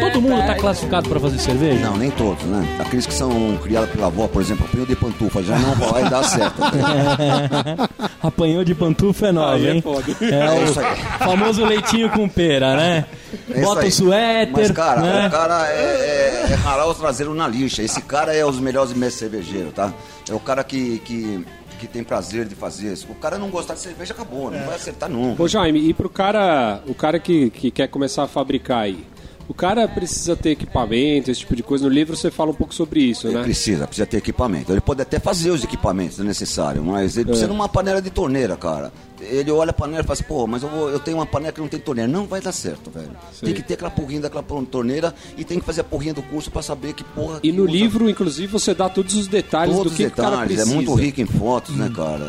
[0.00, 1.80] Todo mundo tá back- classificado pra fazer cerveja?
[1.84, 2.76] Não, nem todos, né?
[2.78, 6.22] Aqueles que são criados pela avó, por exemplo, apanhou de pantufa, já não vai dar
[6.24, 6.60] certo.
[8.22, 9.84] Apanhou de pantufa é Aí é hein?
[10.20, 10.92] É É isso aí.
[10.92, 13.04] o famoso leitinho com pera, né?
[13.50, 15.26] É Bota o suéter, Mas, cara, né?
[15.26, 17.82] o cara é, é, é ralar o traseiro na lixa.
[17.82, 19.92] Esse cara é os melhores mestres cervejeiros, tá?
[20.28, 21.44] É o cara que, que,
[21.76, 23.06] que tem prazer de fazer isso.
[23.10, 25.42] O cara não gostar de cerveja, acabou, não vai acertar nunca.
[25.42, 29.04] Ô Jaime, e pro cara, o cara que, que quer começar a fabricar aí,
[29.48, 31.84] o cara precisa ter equipamento, esse tipo de coisa.
[31.84, 33.42] No livro você fala um pouco sobre isso, Ele né?
[33.44, 34.72] precisa, precisa ter equipamento.
[34.72, 38.56] Ele pode até fazer os equipamentos necessários, mas ele precisa de uma panela de torneira,
[38.56, 38.92] cara.
[39.20, 41.52] Ele olha a panela e fala assim, pô, mas eu, vou- eu tenho uma panela
[41.52, 42.10] que não tem torneira.
[42.10, 43.10] Não vai dar certo, velho.
[43.40, 46.50] Tem que ter aquela porrinha daquela torneira e tem que fazer a porrinha do curso
[46.50, 47.38] pra saber que porra.
[47.42, 50.12] E que no usa livro, inclusive, você dá todos os detalhes Todos do que, os
[50.12, 50.72] que o cara detalhes, precisa.
[50.72, 52.24] é muito rico em fotos, né, cara?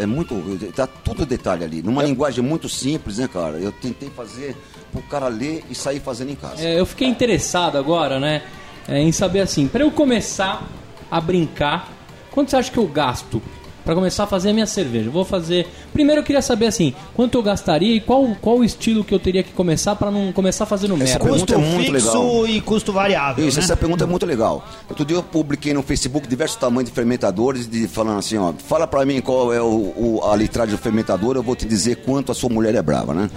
[0.00, 0.34] É muito.
[0.74, 1.82] Tá tudo detalhe ali.
[1.82, 3.58] Numa linguagem muito simples, né, cara?
[3.58, 4.56] Eu tentei fazer
[4.92, 6.62] pro cara ler e sair fazendo em casa.
[6.62, 8.42] É, eu fiquei interessado agora, né?
[8.86, 10.66] é, em saber assim, pra eu começar
[11.10, 11.92] a brincar,
[12.30, 13.42] quanto você acha que eu gasto
[13.88, 15.08] pra começar a fazer a minha cerveja?
[15.08, 15.66] Vou fazer.
[15.94, 19.18] Primeiro eu queria saber assim, quanto eu gastaria e qual, qual o estilo que eu
[19.18, 21.18] teria que começar pra não começar fazendo merda.
[21.18, 22.46] pergunta Custo é muito fixo legal.
[22.46, 23.48] e custo variável.
[23.48, 23.64] Isso, né?
[23.64, 24.62] essa pergunta é muito legal.
[24.90, 28.86] Outro dia eu publiquei no Facebook diversos tamanhos de fermentadores, de, falando assim, ó, fala
[28.86, 29.64] pra mim qual é o,
[29.96, 33.14] o- a litragem do fermentador, eu vou te dizer quanto a sua mulher é brava,
[33.14, 33.30] né?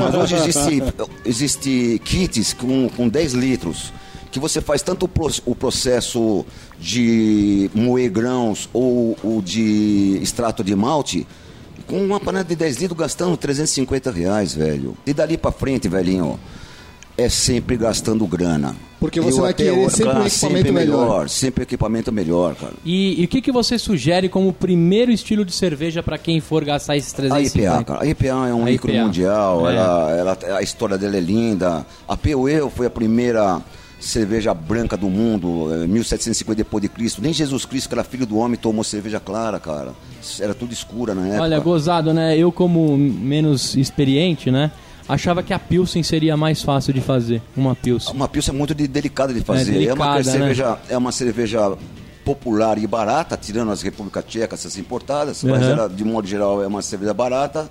[0.00, 0.82] Mas hoje existe,
[1.24, 3.92] existe kits com, com 10 litros,
[4.30, 6.44] que você faz tanto o, pro- o processo
[6.78, 11.26] de moer grãos ou o de extrato de malte,
[11.86, 14.96] com uma panela de 10 litros gastando 350 reais, velho.
[15.06, 16.38] E dali pra frente, velhinho,
[17.16, 18.76] é sempre gastando grana.
[19.00, 21.28] Porque você vai até querer hoje- sempre um claro, equipamento sempre melhor.
[21.28, 22.72] Sempre equipamento melhor, cara.
[22.84, 26.64] E, e o que, que você sugere como primeiro estilo de cerveja pra quem for
[26.64, 27.58] gastar esses A 350?
[27.74, 28.02] IPA, cara.
[28.02, 29.04] A IPA é um A ícone IPA.
[29.04, 29.68] mundial.
[29.70, 29.74] É.
[29.76, 31.86] Ela, ela, a história dela é linda.
[32.06, 33.62] A POE foi a primeira
[34.00, 37.20] cerveja branca do mundo, eh, 1750 depois de Cristo.
[37.20, 39.92] Nem Jesus Cristo, que era filho do homem, tomou cerveja clara, cara.
[40.40, 41.42] Era tudo escura na época.
[41.42, 42.36] Olha, gozado, né?
[42.36, 44.70] Eu, como menos experiente, né?
[45.08, 48.14] Achava que a Pilsen seria mais fácil de fazer, uma Pilsen.
[48.14, 49.70] Uma pilsen é muito de- delicada de fazer.
[49.72, 50.22] É, uma delicada, né?
[50.24, 51.76] cerveja, é uma cerveja
[52.24, 55.70] popular e barata, tirando as República Tcheca, essas importadas, mas Uhum.
[55.70, 57.70] ela, de modo geral é uma cerveja barata.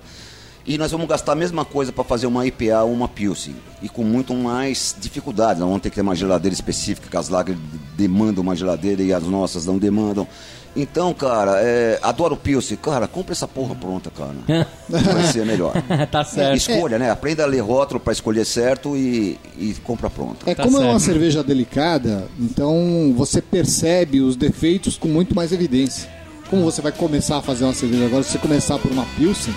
[0.68, 3.56] E nós vamos gastar a mesma coisa para fazer uma IPA ou uma Pilsen.
[3.82, 5.58] E com muito mais dificuldade.
[5.58, 7.58] Nós vamos ter que ter uma geladeira específica, que as lagers
[7.96, 10.28] demandam uma geladeira e as nossas não demandam.
[10.76, 12.76] Então, cara, é, adoro Pilsen.
[12.76, 14.36] Cara, compra essa porra pronta, cara.
[14.86, 15.72] Vai ser melhor.
[16.12, 16.58] tá certo.
[16.58, 17.10] Escolha, né?
[17.10, 20.50] Aprenda a ler rótulo para escolher certo e, e compra pronta.
[20.50, 25.50] É Tá como é uma cerveja delicada, então você percebe os defeitos com muito mais
[25.50, 26.17] evidência.
[26.48, 29.54] Como você vai começar a fazer uma cerveja agora, se você começar por uma Pilsen,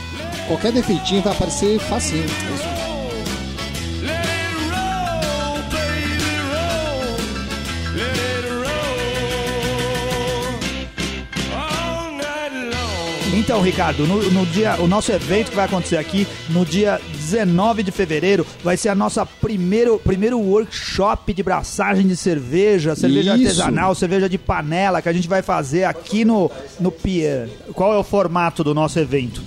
[0.48, 2.26] qualquer defeitinho vai aparecer facinho.
[13.34, 17.02] Então, Ricardo, no, no dia, o nosso evento que vai acontecer aqui no dia
[17.32, 23.36] 19 de fevereiro vai ser a nossa primeiro, primeiro workshop de braçagem de cerveja, cerveja
[23.36, 23.48] Isso.
[23.48, 27.50] artesanal, cerveja de panela que a gente vai fazer aqui no, no Pier.
[27.74, 29.42] Qual é o formato do nosso evento?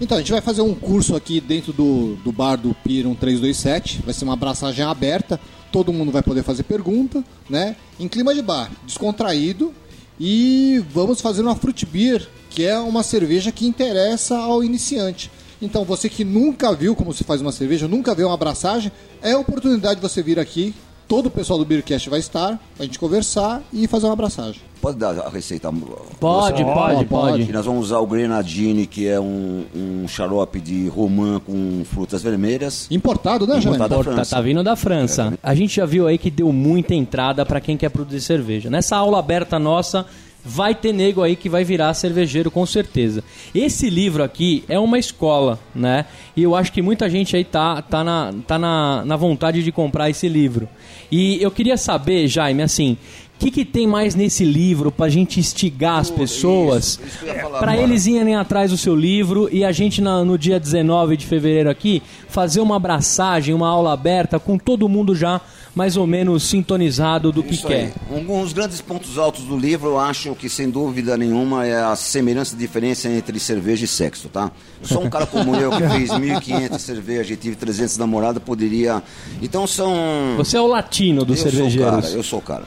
[0.00, 4.02] Então, a gente vai fazer um curso aqui dentro do, do bar do Pier 1327.
[4.04, 5.38] Vai ser uma abraçagem aberta.
[5.70, 7.76] Todo mundo vai poder fazer pergunta, né?
[7.98, 9.74] Em clima de bar, descontraído.
[10.18, 15.30] E vamos fazer uma fruit beer, que é uma cerveja que interessa ao iniciante.
[15.60, 18.90] Então, você que nunca viu como se faz uma cerveja, nunca viu uma abraçagem,
[19.22, 20.74] é a oportunidade de você vir aqui.
[21.06, 24.60] Todo o pessoal do Beercast vai estar, a gente conversar e fazer uma abraçagem.
[24.80, 25.70] Pode dar a receita?
[25.70, 27.04] Pode, pode, pode.
[27.04, 27.42] pode.
[27.42, 32.22] E nós vamos usar o Grenadine, que é um, um xarope de romã com frutas
[32.22, 32.86] vermelhas.
[32.90, 33.76] Importado, né, Jaime?
[33.76, 33.88] Importado.
[33.88, 34.36] da Porta, França.
[34.36, 35.38] tá vindo da França.
[35.42, 38.70] A gente já viu aí que deu muita entrada pra quem quer produzir cerveja.
[38.70, 40.06] Nessa aula aberta nossa,
[40.44, 43.22] vai ter nego aí que vai virar cervejeiro com certeza.
[43.54, 46.06] Esse livro aqui é uma escola, né?
[46.36, 49.70] E eu acho que muita gente aí tá, tá, na, tá na, na vontade de
[49.72, 50.68] comprar esse livro.
[51.10, 52.96] E eu queria saber, Jaime, assim,
[53.38, 57.00] que, que tem mais nesse livro pra gente instigar as pessoas?
[57.40, 57.76] agora.
[57.78, 61.70] eles irem atrás do seu livro e a gente na- no dia 19 de fevereiro
[61.70, 65.40] aqui fazer uma abraçagem, uma aula aberta com todo mundo já
[65.74, 67.92] mais ou menos sintonizado do que Isso quer.
[68.10, 68.18] aí.
[68.28, 71.94] Um dos grandes pontos altos do livro, eu acho que sem dúvida nenhuma é a
[71.96, 74.50] semelhança e diferença entre cerveja e sexo, tá?
[74.82, 79.02] Só um cara como eu que fez 1.500 cervejas e tive 300 namoradas poderia.
[79.40, 80.34] Então são.
[80.36, 81.90] Você é o latino dos eu Sou o cervejeiros.
[81.90, 82.64] cara, eu sou o cara.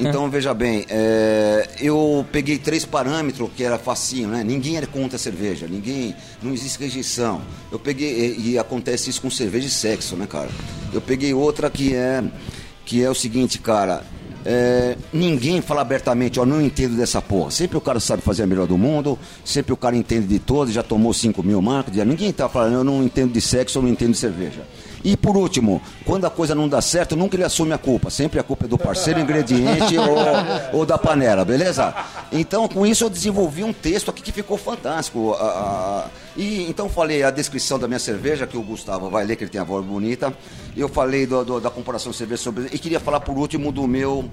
[0.00, 4.44] Então veja bem, é, eu peguei três parâmetros que era facinho, né?
[4.44, 7.40] Ninguém era contra a cerveja, ninguém, não existe rejeição.
[7.72, 10.48] Eu peguei e, e acontece isso com cerveja e sexo, né, cara?
[10.92, 12.22] Eu peguei outra que é
[12.84, 14.02] que é o seguinte, cara.
[14.44, 17.50] é, ninguém fala abertamente, ó, não entendo dessa porra.
[17.50, 20.72] Sempre o cara sabe fazer a melhor do mundo, sempre o cara entende de todos,
[20.74, 23.88] já tomou 5 mil marcas, ninguém tá falando, eu não entendo de sexo, eu não
[23.88, 24.62] entendo de cerveja.
[25.04, 28.08] E por último, quando a coisa não dá certo, nunca ele assume a culpa.
[28.08, 31.94] Sempre a culpa é do parceiro ingrediente ou, ou da panela, beleza?
[32.32, 35.34] Então, com isso, eu desenvolvi um texto aqui que ficou fantástico.
[35.34, 39.36] A- a- e então falei a descrição da minha cerveja, que o Gustavo vai ler,
[39.36, 40.32] que ele tem a voz bonita.
[40.76, 42.68] Eu falei do- do- da comparação de cerveja sobre.
[42.72, 44.24] E queria falar por último do meu.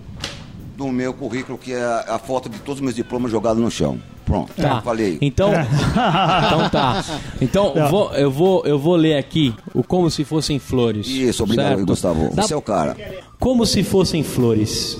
[0.81, 3.99] Do meu currículo, que é a foto de todos os meus diplomas jogados no chão.
[4.25, 4.81] Pronto, Tá.
[4.81, 5.19] falei.
[5.21, 7.05] Então, então tá.
[7.39, 11.05] Então eu vou, eu vou eu vou ler aqui o como se fossem flores.
[11.07, 11.85] Isso, obrigado, certo?
[11.85, 12.29] Gustavo.
[12.33, 12.97] Dá- Você é o cara.
[13.39, 14.97] Como se fossem flores.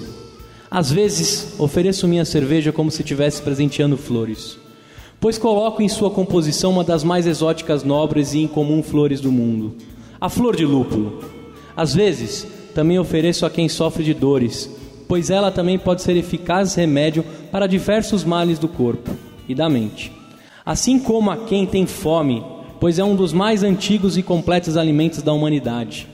[0.70, 4.60] Às vezes, ofereço minha cerveja como se estivesse presenteando flores.
[5.20, 9.76] Pois coloco em sua composição uma das mais exóticas, nobres e incomum flores do mundo,
[10.20, 11.24] a flor de lúpulo.
[11.76, 14.70] Às vezes, também ofereço a quem sofre de dores,
[15.12, 19.12] pois ela também pode ser eficaz remédio para diversos males do corpo
[19.45, 20.10] e da mente.
[20.65, 22.41] Assim como a quem tem fome,
[22.80, 26.08] pois é um dos mais antigos e completos alimentos da humanidade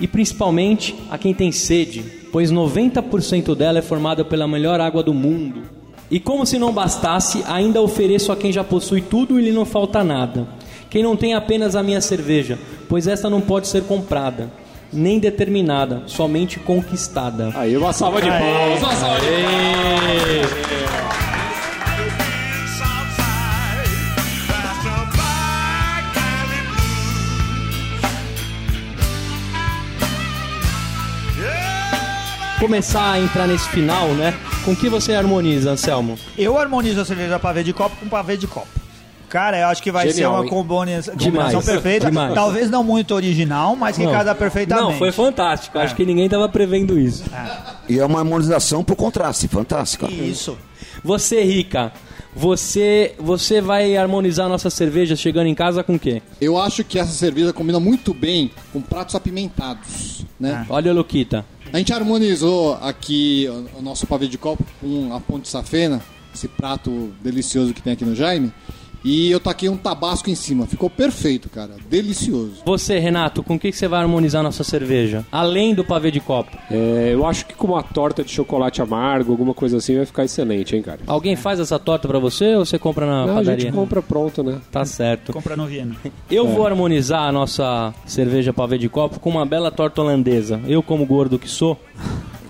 [0.00, 5.14] e principalmente a quem tem sede, pois 90% dela é formada pela melhor água do
[5.14, 5.62] mundo.
[6.10, 9.64] E como se não bastasse, ainda ofereço a quem já possui tudo e lhe não
[9.64, 10.48] falta nada.
[10.90, 14.50] Quem não tem apenas a minha cerveja, pois esta não pode ser comprada,
[14.92, 17.52] nem determinada, somente conquistada.
[17.54, 18.82] Aí uma salva de palmas.
[18.82, 19.30] Uma salva de
[32.60, 34.34] Começar a entrar nesse final, né?
[34.66, 36.18] Com que você harmoniza, Anselmo?
[36.36, 38.79] Eu harmonizo a cerveja pavê de copo com pavê de copo.
[39.30, 40.50] Cara, eu acho que vai Genial, ser uma hein?
[40.50, 42.06] combinação, Demais, perfeita.
[42.10, 42.34] demais.
[42.34, 44.12] Talvez não muito original, mas que Não.
[44.12, 44.90] casa perfeitamente.
[44.90, 45.78] Não, foi fantástico.
[45.78, 47.24] Acho que ninguém estava prevendo isso.
[47.88, 50.10] E é uma harmonização por contraste, fantástica.
[50.10, 50.58] Isso.
[51.04, 51.92] Você, Rica,
[52.34, 56.20] você, você vai harmonizar a nossa cerveja chegando em casa com o quê?
[56.40, 60.66] Eu acho que essa cerveja combina muito bem com pratos apimentados, né?
[60.68, 61.44] Olha, Luquita.
[61.72, 66.02] A gente harmonizou aqui o- o nosso pavê de copo com a ponte safena,
[66.34, 68.52] esse prato delicioso que tem aqui no Jaime.
[69.04, 70.66] E eu taquei um tabasco em cima.
[70.66, 71.70] Ficou perfeito, cara.
[71.88, 72.62] Delicioso.
[72.64, 75.24] Você, Renato, com o que que você vai harmonizar a nossa cerveja?
[75.32, 76.56] Além do pavê de copo.
[76.70, 80.24] É, eu acho que com uma torta de chocolate amargo, alguma coisa assim, vai ficar
[80.24, 81.00] excelente, hein, cara?
[81.06, 83.60] Alguém faz essa torta pra você ou você compra na Não, a padaria?
[83.66, 84.58] gente compra pronto, né?
[84.70, 85.32] Tá certo.
[85.32, 85.96] Compra no Viena.
[86.30, 90.60] Eu vou harmonizar a nossa cerveja pavê de copo com uma bela torta holandesa.
[90.66, 91.78] Eu, como gordo que sou,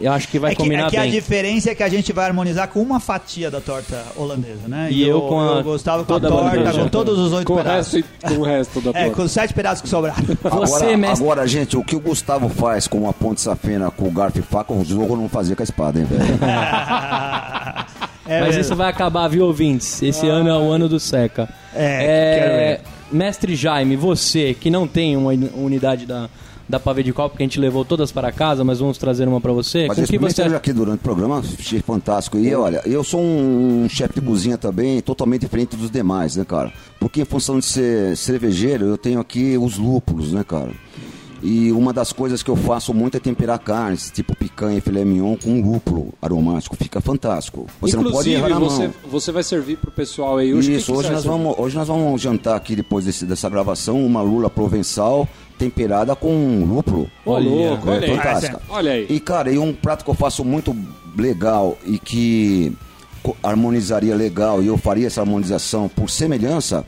[0.00, 1.10] eu acho que vai é que, combinar é que a bem.
[1.10, 4.88] diferença é que a gente vai harmonizar com uma fatia da torta holandesa, né?
[4.90, 6.82] E eu com a- o Gustavo com a a torta, bandeja.
[6.82, 7.92] com todos os oito Com o pedaços.
[7.94, 9.10] resto, e- com o resto da É, torta.
[9.16, 10.22] com os sete pedaços que sobraram.
[10.42, 14.08] Você, agora, mestre- agora, gente, o que o Gustavo faz com a ponte safena, com
[14.08, 16.20] o garfo e faca, o Zorro não fazia com a espada, hein, velho?
[18.26, 18.60] É Mas mesmo.
[18.60, 20.00] isso vai acabar, viu, ouvintes?
[20.02, 21.48] Esse ano é o ano do Seca.
[21.74, 22.80] É, ver.
[23.10, 26.28] Mestre Jaime, você que não tem uma uni- unidade da,
[26.70, 29.40] da pavê de copo, que a gente levou todas para casa, mas vamos trazer uma
[29.40, 29.86] para você.
[29.88, 32.38] Mas com que você experimentei aqui durante o programa, achei fantástico.
[32.38, 36.72] E olha, eu sou um chefe de cozinha também, totalmente diferente dos demais, né, cara?
[36.98, 40.70] Porque em função de ser cervejeiro, eu tenho aqui os lúpulos, né, cara?
[41.42, 45.06] E uma das coisas que eu faço muito é temperar carnes, tipo picanha e filé
[45.06, 46.76] mignon com lúpulo aromático.
[46.76, 47.66] Fica fantástico.
[47.80, 48.92] Você não pode Inclusive, errar na você, mão.
[49.10, 50.68] você vai servir pro pessoal aí hoje.
[50.68, 51.38] o que Isso, que hoje nós, servir?
[51.38, 55.26] vamos, hoje nós vamos jantar aqui, depois desse- dessa gravação, uma lula provençal
[55.60, 57.06] temperada com lúpulo.
[57.24, 58.16] Ô, louco, É olha aí.
[58.16, 58.60] fantástica.
[58.70, 59.06] Olha aí.
[59.10, 60.74] E, cara, e um prato que eu faço muito
[61.16, 62.72] legal e que
[63.42, 66.86] harmonizaria legal, e eu faria essa harmonização por semelhança,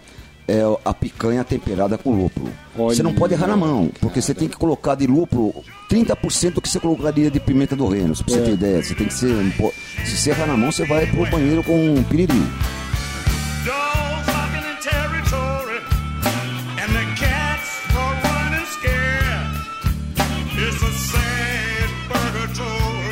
[0.48, 2.48] é a picanha temperada com lúpulo.
[2.78, 2.96] Olha.
[2.96, 5.54] Você não pode errar na mão, porque você tem que colocar de lúpulo
[5.90, 8.42] 30% do que você colocaria de pimenta do reino, pra você É.
[8.42, 8.82] ter ideia.
[8.82, 9.36] Você tem que ser.
[10.06, 12.42] Se você errar na mão, você vai pro banheiro com um piriri.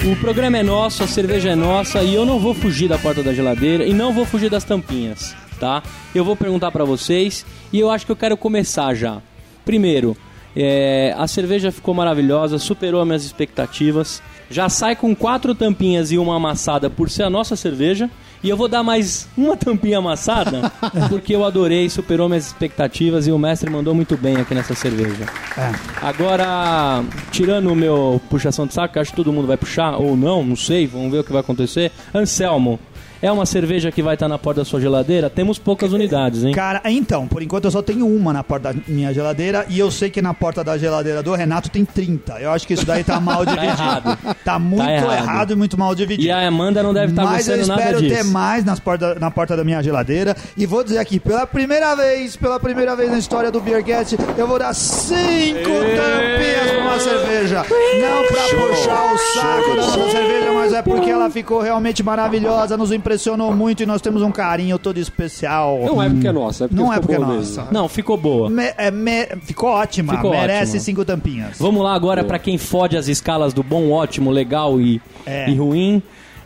[0.02, 3.22] O programa é nosso, a cerveja é nossa e eu não vou fugir da porta
[3.22, 5.82] da geladeira e não vou fugir das tampinhas, tá?
[6.14, 9.20] Eu vou perguntar pra vocês e eu acho que eu quero começar já.
[9.62, 10.16] Primeiro,
[10.56, 14.22] é, a cerveja ficou maravilhosa, superou as minhas expectativas.
[14.50, 18.10] Já sai com quatro tampinhas e uma amassada por ser a nossa cerveja.
[18.42, 20.72] E eu vou dar mais uma tampinha amassada,
[21.10, 25.26] porque eu adorei, superou minhas expectativas e o mestre mandou muito bem aqui nessa cerveja.
[25.58, 25.70] É.
[26.00, 30.16] Agora, tirando o meu puxação de saco, que acho que todo mundo vai puxar, ou
[30.16, 31.92] não, não sei, vamos ver o que vai acontecer.
[32.14, 32.80] Anselmo,
[33.22, 35.28] é uma cerveja que vai estar na porta da sua geladeira?
[35.28, 36.52] Temos poucas unidades, hein?
[36.54, 39.90] Cara, então, por enquanto eu só tenho uma na porta da minha geladeira e eu
[39.90, 42.40] sei que na porta da geladeira do Renato tem 30.
[42.40, 43.66] Eu acho que isso daí tá mal dividido.
[43.72, 44.18] errado.
[44.44, 45.12] Tá muito errado.
[45.12, 45.52] errado.
[45.52, 46.26] e muito mal dividido.
[46.26, 48.14] E a Amanda não deve estar Mas eu gostando nada espero disso.
[48.16, 50.34] ter mais nas porta, na porta da minha geladeira.
[50.56, 54.46] E vou dizer aqui, pela primeira vez, pela primeira vez na história do Beercast, eu
[54.46, 57.56] vou dar cinco tampinhas pra uma cerveja.
[58.00, 62.76] Não pra puxar o saco da nossa cerveja, mas é porque ela ficou realmente maravilhosa,
[62.76, 63.09] nos impressionou
[63.56, 65.78] muito e nós temos um carinho todo especial.
[65.84, 67.32] Não é porque é nossa, é porque Não é porque é nossa.
[67.62, 67.66] mesmo.
[67.72, 68.48] Não, ficou boa.
[68.50, 70.80] Me- é, me- ficou ótima, Ficou merece ótima.
[70.84, 71.56] cinco tampinhas.
[71.58, 75.48] Vamos lá agora pra quem fode as escalas do bom, ótimo, legal e, É.
[75.50, 76.02] e ruim.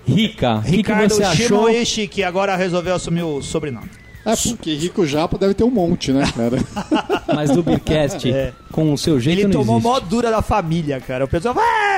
[0.06, 1.36] Rica, o que, que Ricardo você achou?
[1.66, 3.88] Shimoishi, que agora resolveu assumir o sobrenome.
[4.26, 6.58] É, porque Rico Japa deve ter um monte, né, cara?
[7.34, 8.52] Mas do Beercast, É.
[8.72, 9.92] com o seu jeito Ele não tomou existe.
[9.92, 11.24] mó dura da família, cara.
[11.24, 11.54] O pessoal,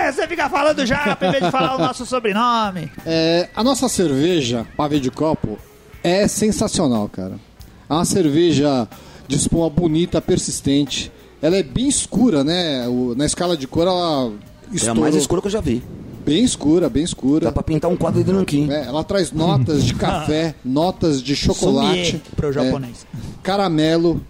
[0.07, 2.91] "Ué, você fica falando já, em vez de falar o nosso sobrenome.
[3.05, 5.59] É, a nossa cerveja, pavê de copo,
[6.03, 7.35] é sensacional, cara.
[7.89, 8.89] É uma cerveja
[9.29, 11.11] de espuma bonita, persistente.
[11.43, 12.89] Ela é bem escura, né?
[12.89, 15.03] O- na escala de cor, ela É a estourou.
[15.03, 15.83] mais escura que eu já vi.
[16.25, 17.45] Bem escura, bem escura.
[17.47, 18.69] Dá pra pintar um quadro de nanquim.
[18.71, 23.07] É, ela traz notas de café, notas de chocolate, Sommelier pro japonês.
[23.15, 24.21] é, caramelo.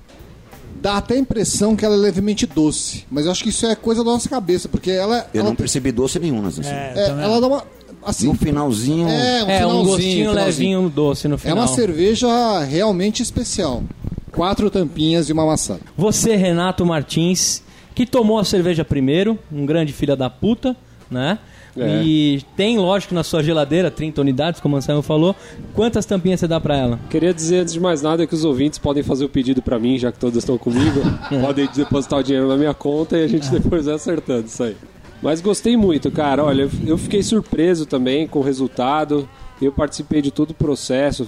[0.80, 3.04] Dá até a impressão que ela é levemente doce.
[3.10, 5.56] Mas eu acho que isso é coisa da nossa cabeça, porque ela, Eu ela, não
[5.56, 6.70] percebi doce nenhum nessa assim.
[6.70, 7.64] É, é, ela dá uma.
[8.04, 9.08] Assim, No finalzinho.
[9.08, 10.34] é, um, É, um gostinho finalzinho.
[10.34, 11.56] levinho doce no É final.
[11.58, 13.82] uma cerveja realmente especial.
[14.30, 15.78] Quatro tampinhas e uma maçã.
[15.96, 17.62] Você, Renato Martins,
[17.94, 20.76] que tomou a cerveja primeiro, um grande filho da puta,
[21.10, 21.38] né?
[21.76, 22.02] É.
[22.04, 25.34] E tem, lógico, na sua geladeira 30 unidades, como o Anselmo falou.
[25.74, 26.98] Quantas tampinhas você dá pra ela?
[27.10, 29.98] Queria dizer, antes de mais nada, que os ouvintes podem fazer o pedido pra mim,
[29.98, 31.00] já que todos estão comigo.
[31.40, 34.76] podem depositar o dinheiro na minha conta e a gente depois vai acertando isso aí.
[35.22, 36.44] Mas gostei muito, cara.
[36.44, 39.28] Olha, eu- fiquei surpreso também com o resultado.
[39.60, 41.26] Eu participei de todo o processo.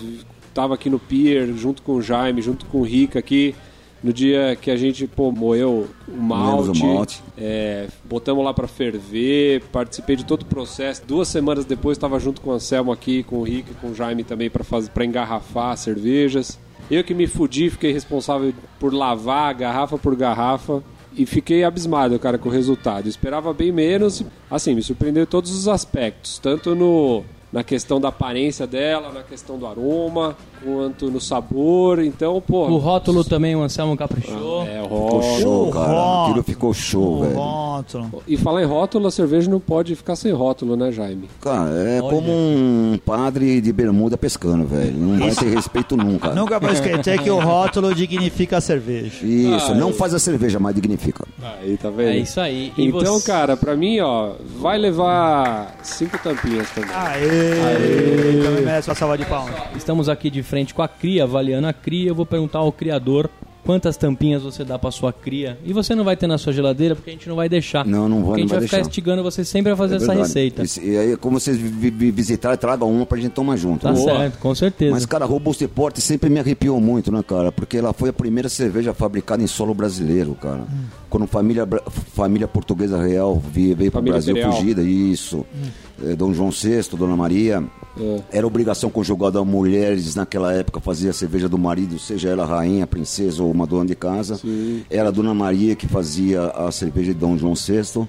[0.53, 3.55] Tava aqui no Pier, junto com o Jaime, junto com o Rica aqui.
[4.03, 6.85] No dia que a gente, pô, moeu o Moemos o malte.
[6.85, 7.23] malte.
[7.37, 11.03] É, botamos lá pra ferver, participei de todo o processo.
[11.07, 14.23] Duas semanas depois estava junto com o Anselmo aqui, com o Rick, com o Jaime
[14.23, 16.59] também para fazer para engarrafar as cervejas.
[16.91, 20.83] Eu que me fudi, fiquei responsável por lavar garrafa por garrafa
[21.15, 23.07] e fiquei abismado, cara, com o resultado.
[23.07, 28.01] Eu esperava bem menos, assim, me surpreendeu em todos os aspectos, tanto no na questão
[28.01, 31.99] da aparência dela, na questão do aroma, quanto no sabor.
[32.05, 34.67] Então, pô, O rótulo também, o Anselmo caprichou.
[34.67, 35.41] é o Ficou rótulo.
[35.41, 35.87] show, O cara.
[35.93, 36.25] rótulo.
[36.29, 37.35] Aquilo ficou show, velho.
[37.37, 38.23] Rótulo.
[38.27, 41.29] E falar em rótulo, a cerveja não pode ficar sem rótulo, né, Jaime?
[41.41, 44.93] Cara, é como um padre de bermuda pescando, velho.
[44.97, 46.29] Não vai ter respeito nunca.
[46.39, 49.25] Nunca vou esquecer que o rótulo dignifica a cerveja.
[49.25, 51.25] Isso, Ah, não eu- faz a cerveja, mas dignifica.
[51.43, 52.09] Aí, tá vendo?
[52.11, 52.73] É isso aí.
[52.77, 56.91] E Então, você- cara, pra mim, ó, vai levar cinco tampinhas também.
[56.95, 57.38] Aê!
[58.43, 59.55] Também merece uma salva de palmas.
[59.77, 62.09] Estamos aqui de frente com a cria, avaliando a cria.
[62.09, 63.31] Eu vou perguntar ao criador
[63.69, 65.59] quantas tampinhas você dá pra sua cria.
[65.63, 67.85] E você não vai ter na sua geladeira porque a gente não vai deixar.
[67.85, 68.89] Não, não vou, Porque a não gente vai vai ficar deixar.
[68.89, 70.63] instigando você sempre a fazer É essa receita.
[70.83, 73.83] E aí, como vocês vi- vi- visitarem, traga uma pra gente tomar junto.
[73.83, 74.05] Tá Boa.
[74.21, 74.93] certo, com certeza.
[74.93, 77.53] Mas, cara, Robusto Porte sempre me arrepiou muito, né, cara?
[77.53, 80.63] Porque ela foi a primeira cerveja fabricada em solo brasileiro, cara.
[81.11, 81.69] Quando família,
[82.15, 84.53] família portuguesa real veio para o Família Brasil imperial.
[84.57, 85.45] fugida, isso.
[86.03, 87.63] É, Dom João VI, Dona Maria.
[88.01, 88.39] É.
[88.39, 92.87] Era obrigação conjugal das mulheres naquela época fazer a cerveja do marido, seja ela rainha,
[92.87, 94.41] princesa ou uma dona de casa.
[94.91, 98.07] Era a Dona Maria que fazia a cerveja de Dom João VI.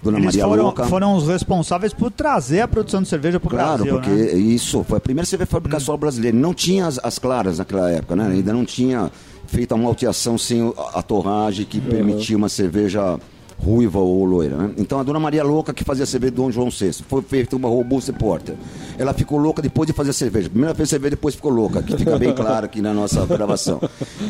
[0.00, 3.84] Dona Eles Maria foram, foram os responsáveis por trazer a produção de cerveja pro Claro,
[3.84, 4.32] Brasil, porque né?
[4.38, 6.36] isso foi a primeira cerveja fabricada solo brasileira.
[6.36, 8.28] Não tinha as, as claras naquela época, né?
[8.28, 9.10] Ainda não tinha
[9.48, 13.18] feito a malteação sem o- a, a torragem que permitia uma cerveja
[13.58, 14.70] ruiva ou loira, né?
[14.78, 16.92] Então a Dona Maria Louca que fazia a cerveja do Dom João VI.
[17.08, 18.54] Foi feita uma Robusta Porter.
[18.96, 20.48] Ela ficou louca depois de fazer a cerveja.
[20.48, 23.80] Primeira fez cerveja, depois ficou louca, que fica bem claro aqui na nossa gravação.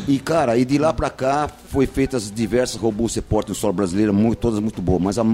[0.07, 4.13] E, cara, e de lá pra cá foi feitas diversas Robusta Porter no solo brasileiro,
[4.13, 5.01] muito, todas muito boas.
[5.01, 5.25] Mas a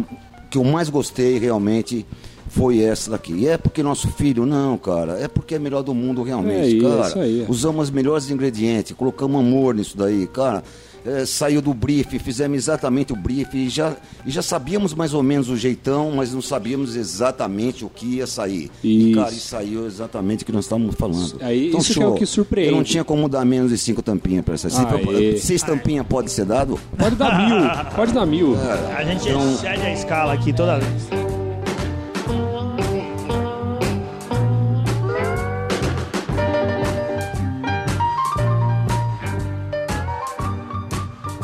[0.49, 2.05] que eu mais gostei realmente
[2.47, 3.33] foi essa daqui.
[3.33, 6.81] E é porque nosso filho, não, cara, é porque é melhor do mundo realmente, É
[6.81, 7.07] cara.
[7.07, 7.45] isso aí.
[7.49, 10.63] Usamos os melhores ingredientes, colocamos amor nisso daí, cara.
[11.05, 13.95] É, saiu do brief, fizemos exatamente o brief e já,
[14.25, 18.27] e já sabíamos mais ou menos o jeitão, mas não sabíamos exatamente o que ia
[18.27, 18.71] sair.
[18.83, 19.09] Isso.
[19.09, 21.37] E, cara, e saiu exatamente o que nós estávamos falando.
[21.41, 22.71] Aí, isso que é o que surpreende.
[22.71, 24.67] Eu não tinha como dar menos de cinco tampinhas para essa.
[24.67, 25.37] Aê.
[25.37, 26.79] seis tampinhas pode ser dado?
[26.97, 28.55] Pode dar mil, pode dar mil.
[28.97, 31.44] A gente Então- excede a escala aqui toda vez.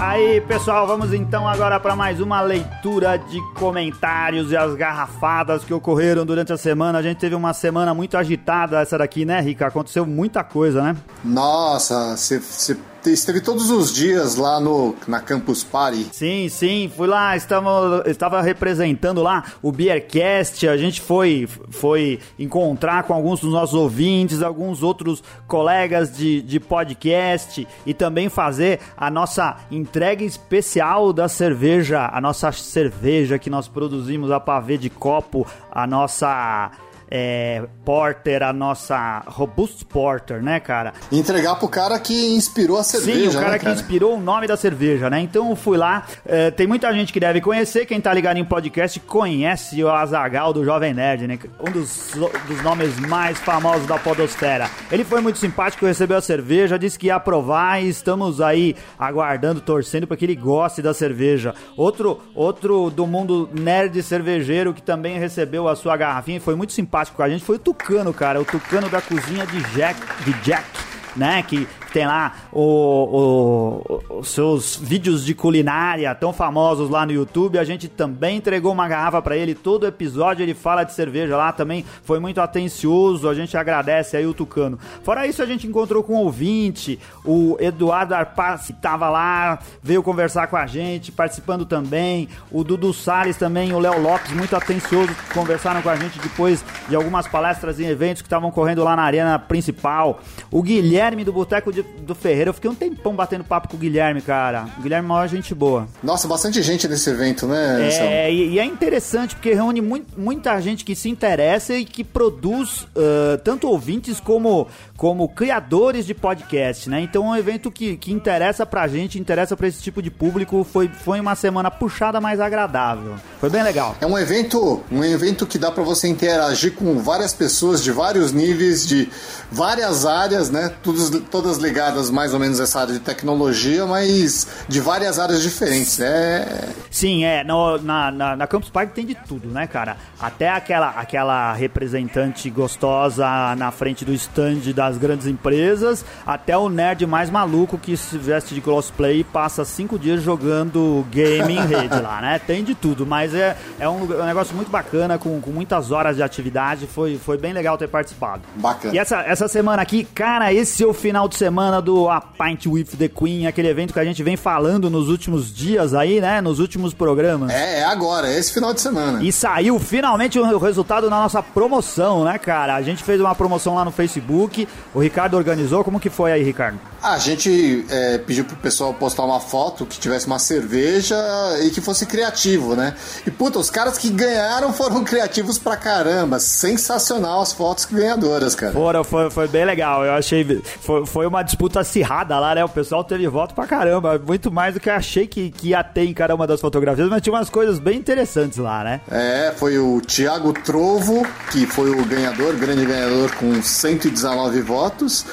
[0.02, 5.72] Aí, pessoal, vamos então agora para mais uma leitura de comentários e as garrafadas que
[5.72, 6.98] ocorreram durante a semana.
[6.98, 9.68] A gente teve uma semana muito agitada essa daqui, né, Rica?
[9.68, 10.98] Aconteceu muita coisa, né?
[11.24, 12.76] Nossa, você
[13.10, 16.08] esteve todos os dias lá no, na Campus Party.
[16.12, 23.04] Sim, sim, fui lá, estava, estava representando lá o Beercast, a gente foi, foi encontrar
[23.04, 29.10] com alguns dos nossos ouvintes, alguns outros colegas de, de podcast e também fazer a
[29.10, 35.48] nossa entrega especial da cerveja, a nossa cerveja que nós produzimos a pavê de copo,
[35.72, 36.72] a nossa...
[37.12, 40.94] é, Porter, a nossa Robust Porter, né, cara?
[41.12, 44.48] Entregar pro cara que inspirou a cerveja, Sim, o cara né, que inspirou o nome
[44.48, 45.20] da cerveja, né?
[45.20, 48.46] Então eu fui lá, eh, tem muita gente que deve conhecer, quem tá ligado em
[48.46, 51.38] podcast conhece o Azagal do Jovem Nerd, né?
[51.60, 52.12] Um dos,
[52.48, 54.70] dos nomes mais famosos da podosfera.
[54.90, 59.60] Ele foi muito simpático, recebeu a cerveja, disse que ia provar e estamos aí aguardando,
[59.60, 61.54] torcendo para que ele goste da cerveja.
[61.76, 66.72] Outro, outro do mundo nerd cervejeiro que também recebeu a sua garrafinha e foi muito
[66.72, 70.34] simpático com a gente foi o Tucano, cara, o Tucano da cozinha de Jack, de
[70.42, 71.44] Jack né?
[71.44, 77.58] Que tem lá os seus vídeos de culinária tão famosos lá no YouTube.
[77.58, 79.54] A gente também entregou uma garrafa pra ele.
[79.54, 81.86] Todo episódio ele fala de cerveja lá também.
[82.04, 83.28] Foi muito atencioso.
[83.28, 84.80] A gente agradece aí o Tucano.
[85.04, 90.02] Fora isso, a gente encontrou com um ouvinte, o Eduardo Arpace, que tava lá, veio
[90.02, 92.30] conversar com a gente, participando também.
[92.52, 96.96] O Dudu Salles também, o Léo Lopes, muito atencioso, conversaram com a gente depois de
[96.96, 100.20] algumas palestras e eventos que estavam correndo lá na arena principal.
[100.50, 103.80] O Guilherme do Boteco de- do Ferreira, eu fiquei um tempão batendo papo com o
[103.80, 104.66] Guilherme, cara.
[104.78, 105.88] O Guilherme é maior gente boa.
[106.04, 107.90] Nossa, bastante gente nesse evento, né?
[107.92, 112.04] É, e, e é interessante porque reúne mui- muita gente que se interessa e que
[112.04, 114.68] produz ah, tanto ouvintes como,
[114.98, 117.02] como criadores de podcast, né?
[117.02, 120.64] Então é um evento que, que interessa pra gente, interessa pra esse tipo de público.
[120.64, 123.16] Foi, foi uma semana puxada, mas agradável.
[123.40, 123.96] Foi bem legal.
[124.02, 128.32] É um evento, um evento que dá pra você interagir com várias pessoas de vários
[128.32, 129.10] níveis, de
[129.52, 130.72] várias áreas, né?
[130.82, 135.42] Todas, todas ligadas mais ou menos a essa área de tecnologia, mas de várias áreas
[135.44, 136.00] diferentes.
[136.00, 137.44] É, Sim, é.
[137.44, 139.98] no- na, na, na Campus Party tem de tudo, né, cara?
[140.20, 143.26] Até aquela, aquela representante gostosa
[143.58, 148.54] na frente do stand das grandes empresas, até o nerd mais maluco que se veste
[148.56, 152.40] de cosplay e passa cinco dias jogando game em rede lá, né?
[152.40, 155.92] Tem de tudo, mas é, é um, é um negócio muito bacana, com, com muitas
[155.92, 156.61] horas de atividade.
[156.88, 158.42] Foi, foi bem legal ter participado.
[158.56, 158.94] bacana.
[158.94, 162.66] E essa, essa semana aqui, cara, esse é o final de semana do A Pint
[162.68, 166.42] with the Queen, aquele evento que a gente vem falando nos últimos dias aí, né?
[166.42, 167.52] Nos últimos programas.
[167.52, 169.24] É, é agora, é esse final de semana.
[169.24, 172.76] E saiu finalmente o resultado da nossa promoção, né, cara?
[172.76, 175.84] A gente fez uma promoção lá no Facebook, o Ricardo organizou.
[175.84, 176.80] Como que foi aí, Ricardo?
[177.02, 181.18] A gente é, pediu pro pessoal postar uma foto que tivesse uma cerveja
[181.64, 182.96] e que fosse criativo, né?
[183.26, 186.38] E puta, os caras que ganharam foram criativos pra caramba.
[186.52, 188.74] Sensacional as fotos ganhadoras, cara.
[188.74, 190.04] Fora, foi, foi bem legal.
[190.04, 190.62] Eu achei.
[190.82, 192.64] Foi, foi uma disputa acirrada lá, né?
[192.64, 194.20] O pessoal teve voto pra caramba.
[194.20, 197.08] Muito mais do que eu achei que, que ia ter em cada uma das fotografias,
[197.10, 199.00] mas tinha umas coisas bem interessantes lá, né?
[199.10, 205.26] É, foi o Thiago Trovo, que foi o ganhador, grande ganhador, com 119 votos.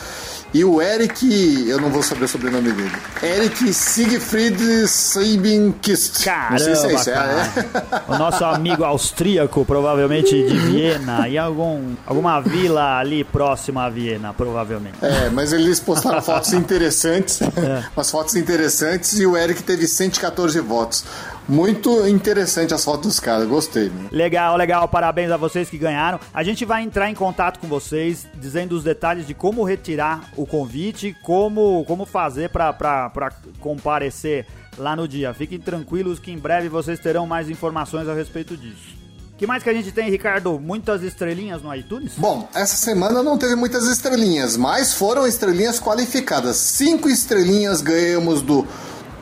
[0.54, 2.92] E o Eric, eu não vou saber o sobrenome dele.
[3.22, 6.24] Eric Siegfried Seibinkist.
[6.50, 7.10] não sei se é Caramba, isso.
[7.10, 8.04] é, cara.
[8.08, 14.32] O nosso amigo austríaco, provavelmente de Viena, e algum, alguma vila ali próxima a Viena,
[14.32, 14.96] provavelmente.
[15.02, 17.84] É, é, mas eles postaram fotos interessantes, É.
[17.94, 21.04] umas fotos interessantes, e o Eric teve 114 votos.
[21.48, 23.88] Muito interessante as fotos dos caras, gostei.
[23.88, 24.08] Né?
[24.12, 24.86] Legal, legal.
[24.86, 26.20] Parabéns a vocês que ganharam.
[26.32, 30.46] A gente vai entrar em contato com vocês, dizendo os detalhes de como retirar o
[30.46, 34.46] convite, como, como fazer para comparecer
[34.76, 35.32] lá no dia.
[35.32, 38.96] Fiquem tranquilos que em breve vocês terão mais informações a respeito disso.
[39.36, 40.58] que mais que a gente tem, Ricardo?
[40.60, 42.12] Muitas estrelinhas no iTunes?
[42.16, 46.56] Bom, essa semana não teve muitas estrelinhas, mas foram estrelinhas qualificadas.
[46.56, 48.66] Cinco estrelinhas ganhamos do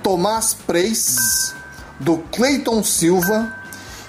[0.03, 1.55] Tomás Preis,
[2.01, 3.53] do Cleiton Silva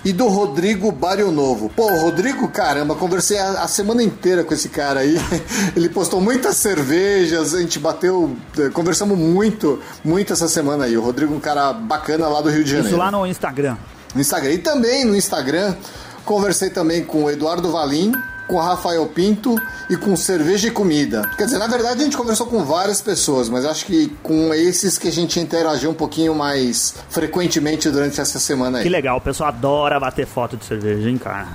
[0.03, 1.69] e do Rodrigo Barionovo.
[1.69, 5.17] Pô, o Rodrigo, caramba, conversei a, a, semana inteira com esse cara aí.
[5.75, 10.97] Ele postou muitas cervejas, a gente bateu, eh, conversamos muito, muito essa semana aí.
[10.97, 12.89] O Rodrigo, um cara bacana lá do Rio de Janeiro.
[12.89, 13.75] Isso lá no Instagram.
[14.15, 14.51] No Instagram.
[14.51, 15.75] E também no Instagram,
[16.23, 18.13] conversei também com o Eduardo Valim,
[18.47, 19.55] com Rafael Pinto
[19.89, 21.21] e com cerveja e comida.
[21.37, 24.97] Quer dizer, na verdade a gente conversou com várias pessoas, mas acho que com esses
[24.97, 28.83] que a gente interagiu um pouquinho mais frequentemente durante essa semana aí.
[28.83, 31.47] Que legal, o pessoal adora bater foto de cerveja, hein, cara?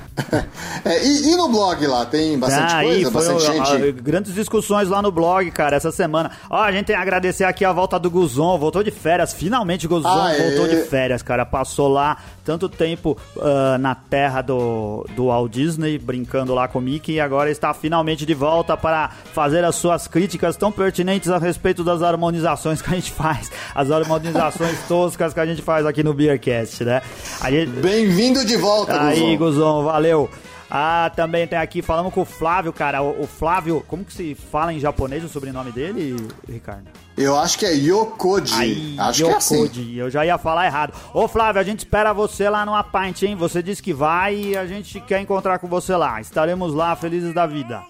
[0.85, 3.93] é, e, e, no blog lá, tem bastante ah, coisa, bastante gente?
[3.93, 6.31] grandes discussões lá no blog, cara, essa semana.
[6.51, 9.87] Ó, a gente tem que agradecer aqui a volta do Guzon, voltou de férias, finalmente
[9.87, 10.69] o Guzon ah, voltou é...
[10.69, 11.45] de férias, cara.
[11.47, 16.83] Passou lá tanto tempo uh, na terra do, do Walt Disney, brincando lá com o
[16.83, 21.39] Mickey, e agora está finalmente de volta para fazer as suas críticas tão pertinentes a
[21.39, 26.03] respeito das harmonizações que a gente faz, as harmonizações toscas que a gente faz aqui
[26.03, 27.03] no Beercast, né?
[27.49, 27.71] Gente...
[27.81, 30.31] Bem-vindo de volta, Aí, Guzon, valeu.
[30.71, 33.03] Ah, também tem aqui, falamos com o Flávio, cara.
[33.03, 36.17] O, o, Flávio, como que se fala em japonês o sobrenome dele,
[36.49, 36.89] Ricardo?
[37.17, 38.97] Eu acho que é Yokoji.
[38.99, 39.25] Acho Yokoji.
[39.25, 39.95] que é assim.
[39.95, 40.95] Eu já ia falar errado.
[41.13, 43.37] Ô, Flávio, a gente espera você lá no Pint, hein?
[43.37, 46.21] Você disse que vai e a gente quer encontrar com você lá.
[46.21, 47.83] Estaremos lá, felizes da vida.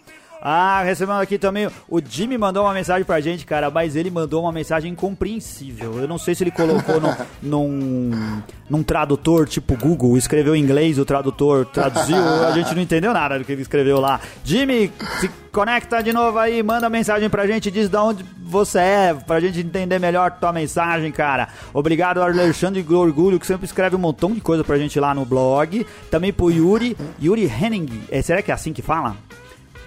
[0.45, 1.71] Ah, recebendo aqui também.
[1.89, 6.01] O Jimmy mandou uma mensagem pra gente, cara, mas ele mandou uma mensagem incompreensível.
[6.01, 10.99] Eu não sei se ele colocou no, num, num tradutor tipo Google, escreveu em inglês,
[10.99, 14.21] o tradutor traduziu, a gente não entendeu nada do que ele escreveu lá.
[14.43, 14.91] Jimmy,
[15.21, 19.39] se conecta de novo aí, manda mensagem pra gente, diz de onde você é, pra
[19.39, 21.47] gente entender melhor tua mensagem, cara.
[21.73, 25.25] Obrigado ao Alexandre Orgulho, que sempre escreve um montão de coisa pra gente lá no
[25.25, 25.87] blog.
[26.11, 28.03] Também pro Yuri, Yuri Henning.
[28.11, 29.17] É, será que é assim que fala?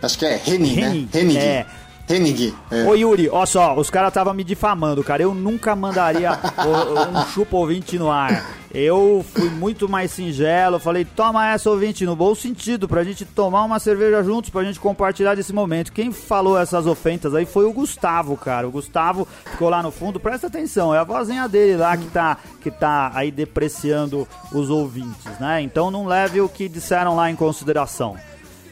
[0.05, 1.07] Acho que é Henning, né?
[1.13, 1.37] Henning.
[1.37, 1.65] É.
[2.07, 2.53] Henning.
[2.69, 2.83] É.
[2.83, 5.23] Ô Yuri, ó só, os caras estavam me difamando, cara.
[5.23, 8.45] Eu nunca mandaria um chupa ouvinte no ar.
[8.71, 13.63] Eu fui muito mais singelo, falei, toma essa ouvinte no bom sentido, pra gente tomar
[13.63, 15.93] uma cerveja juntos, pra gente compartilhar desse momento.
[15.93, 18.67] Quem falou essas ofensas aí foi o Gustavo, cara.
[18.67, 22.37] O Gustavo ficou lá no fundo, presta atenção, é a vozinha dele lá que tá,
[22.61, 25.61] que tá aí depreciando os ouvintes, né?
[25.61, 28.17] Então não leve o que disseram lá em consideração.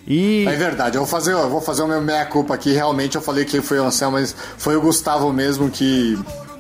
[0.08, 0.46] E...
[0.48, 2.74] É verdade, eu vou fazer, eu vou fazer o meu meia-culpa aqui.
[2.74, 6.18] Realmente eu falei que foi o Anselmo, mas foi o Gustavo mesmo que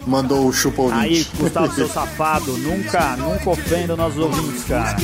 [0.07, 1.01] mandou o chupa ouvinte.
[1.01, 4.95] Aí, Gustavo, seu safado, nunca, nunca ofenda nossos ouvintes, cara.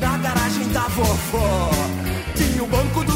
[0.00, 1.70] Na garagem da vovó
[2.36, 3.14] tinha o banco do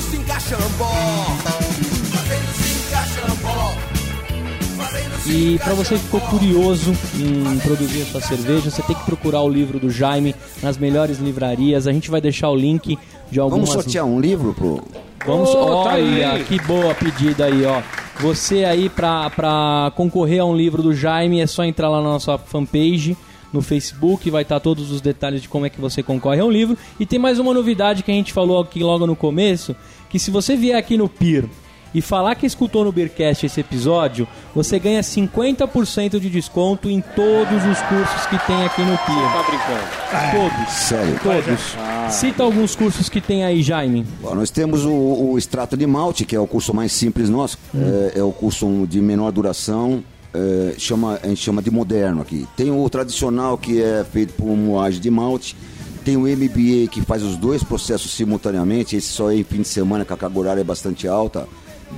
[5.30, 9.42] E para você que ficou curioso em produzir a sua cerveja, você tem que procurar
[9.42, 11.86] o livro do Jaime nas melhores livrarias.
[11.86, 12.98] A gente vai deixar o link
[13.30, 13.68] de algumas...
[13.68, 14.82] Vamos sortear um livro pro...
[15.26, 17.82] Vamos, oh, olha, tá que boa pedida aí, ó.
[18.20, 22.08] Você aí pra, pra concorrer a um livro do Jaime é só entrar lá na
[22.08, 23.14] nossa fanpage
[23.52, 26.50] no Facebook, vai estar todos os detalhes de como é que você concorre a um
[26.50, 26.76] livro.
[26.98, 29.76] E tem mais uma novidade que a gente falou aqui logo no começo,
[30.08, 31.48] que se você vier aqui no PIR
[31.95, 37.64] e falar que escutou no Beercast esse episódio, você ganha 50% de desconto em todos
[37.64, 39.14] os cursos que tem aqui no PIA.
[39.32, 40.51] Tá brincando?
[40.51, 40.74] Todos.
[40.74, 41.20] Sério?
[41.22, 41.74] Todos.
[41.78, 42.09] Ah.
[42.11, 44.05] Cita alguns cursos que tem aí, Jaime.
[44.20, 47.59] Bom, nós temos o, o, extrato de malte, que é o curso mais simples nosso.
[47.74, 47.80] Hum.
[48.14, 50.03] É, é, o curso de menor duração.
[50.32, 52.47] É, chama, a gente chama de moderno aqui.
[52.55, 55.57] Tem o tradicional, que é feito por moagem de malte.
[56.05, 58.97] Tem o MBA, que faz os dois processos simultaneamente.
[58.97, 61.49] Esse só é em fim de semana, que a carga horária é bastante alta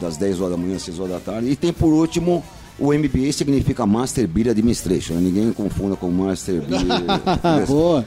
[0.00, 1.48] das 10 horas da manhã às 6 horas da tarde.
[1.48, 2.42] E tem por último
[2.80, 5.20] o MBA significa Master Beer Administration, né?
[5.20, 6.86] ninguém confunda com Master Beer.
[7.68, 8.06] Boa.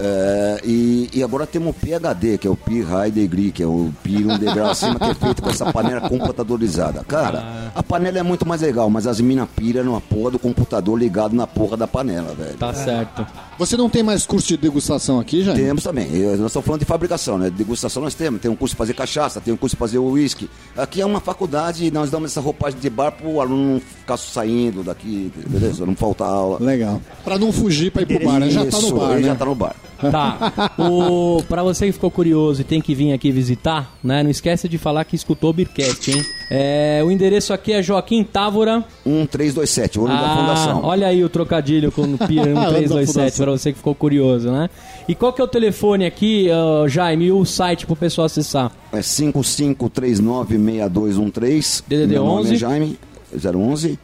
[0.00, 3.66] É, e, e, agora temos o PHD, que é o Peer High Degree, que é
[3.66, 7.04] o Peer um degrau acima, que é feito com essa panela computadorizada.
[7.04, 7.70] Cara, ah.
[7.74, 11.36] a panela é muito mais legal, mas as minas piram numa porra do computador ligado
[11.36, 12.56] na porra da panela, velho.
[12.56, 13.26] Tá certo.
[13.58, 15.52] Você não tem mais curso de degustação aqui, já?
[15.52, 16.06] Temos também.
[16.08, 17.50] nós estamos falando de fabricação, né?
[17.50, 18.40] Degustação nós temos.
[18.40, 20.48] Tem um curso de fazer cachaça, tem um curso de fazer uísque.
[20.76, 24.16] Aqui é uma faculdade e nós damos essa roupagem de bar pro aluno não ficar
[24.16, 25.84] saindo daqui, beleza?
[25.84, 26.58] Não faltar aula.
[26.60, 27.00] Legal.
[27.24, 28.50] Pra não fugir pra ir pro bar, né?
[28.50, 29.22] Já tá no bar, né?
[29.22, 29.76] Já tá no bar.
[29.98, 30.72] Tá.
[30.78, 34.22] O, pra você que ficou curioso e tem que vir aqui visitar, né?
[34.22, 36.24] Não esqueça de falar que escutou o Beercast, hein?
[36.50, 38.82] É, o endereço aqui é Joaquim Távora.
[39.04, 40.80] 1327, o nome ah, da fundação.
[40.82, 44.70] Olha aí o trocadilho com o Pira 1327, pra você que ficou curioso, né?
[45.06, 48.72] E qual que é o telefone aqui, uh, Jaime, e o site pro pessoal acessar?
[48.92, 51.84] É 55396213.
[51.86, 52.54] DDD 11.
[52.54, 52.98] É Jaime,
[53.32, 53.96] 011.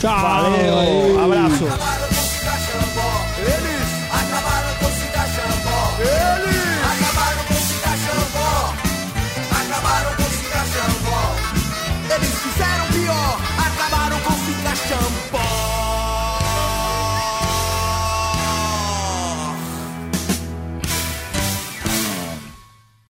[0.00, 0.20] tchau!
[0.20, 2.33] Valeu, abraço.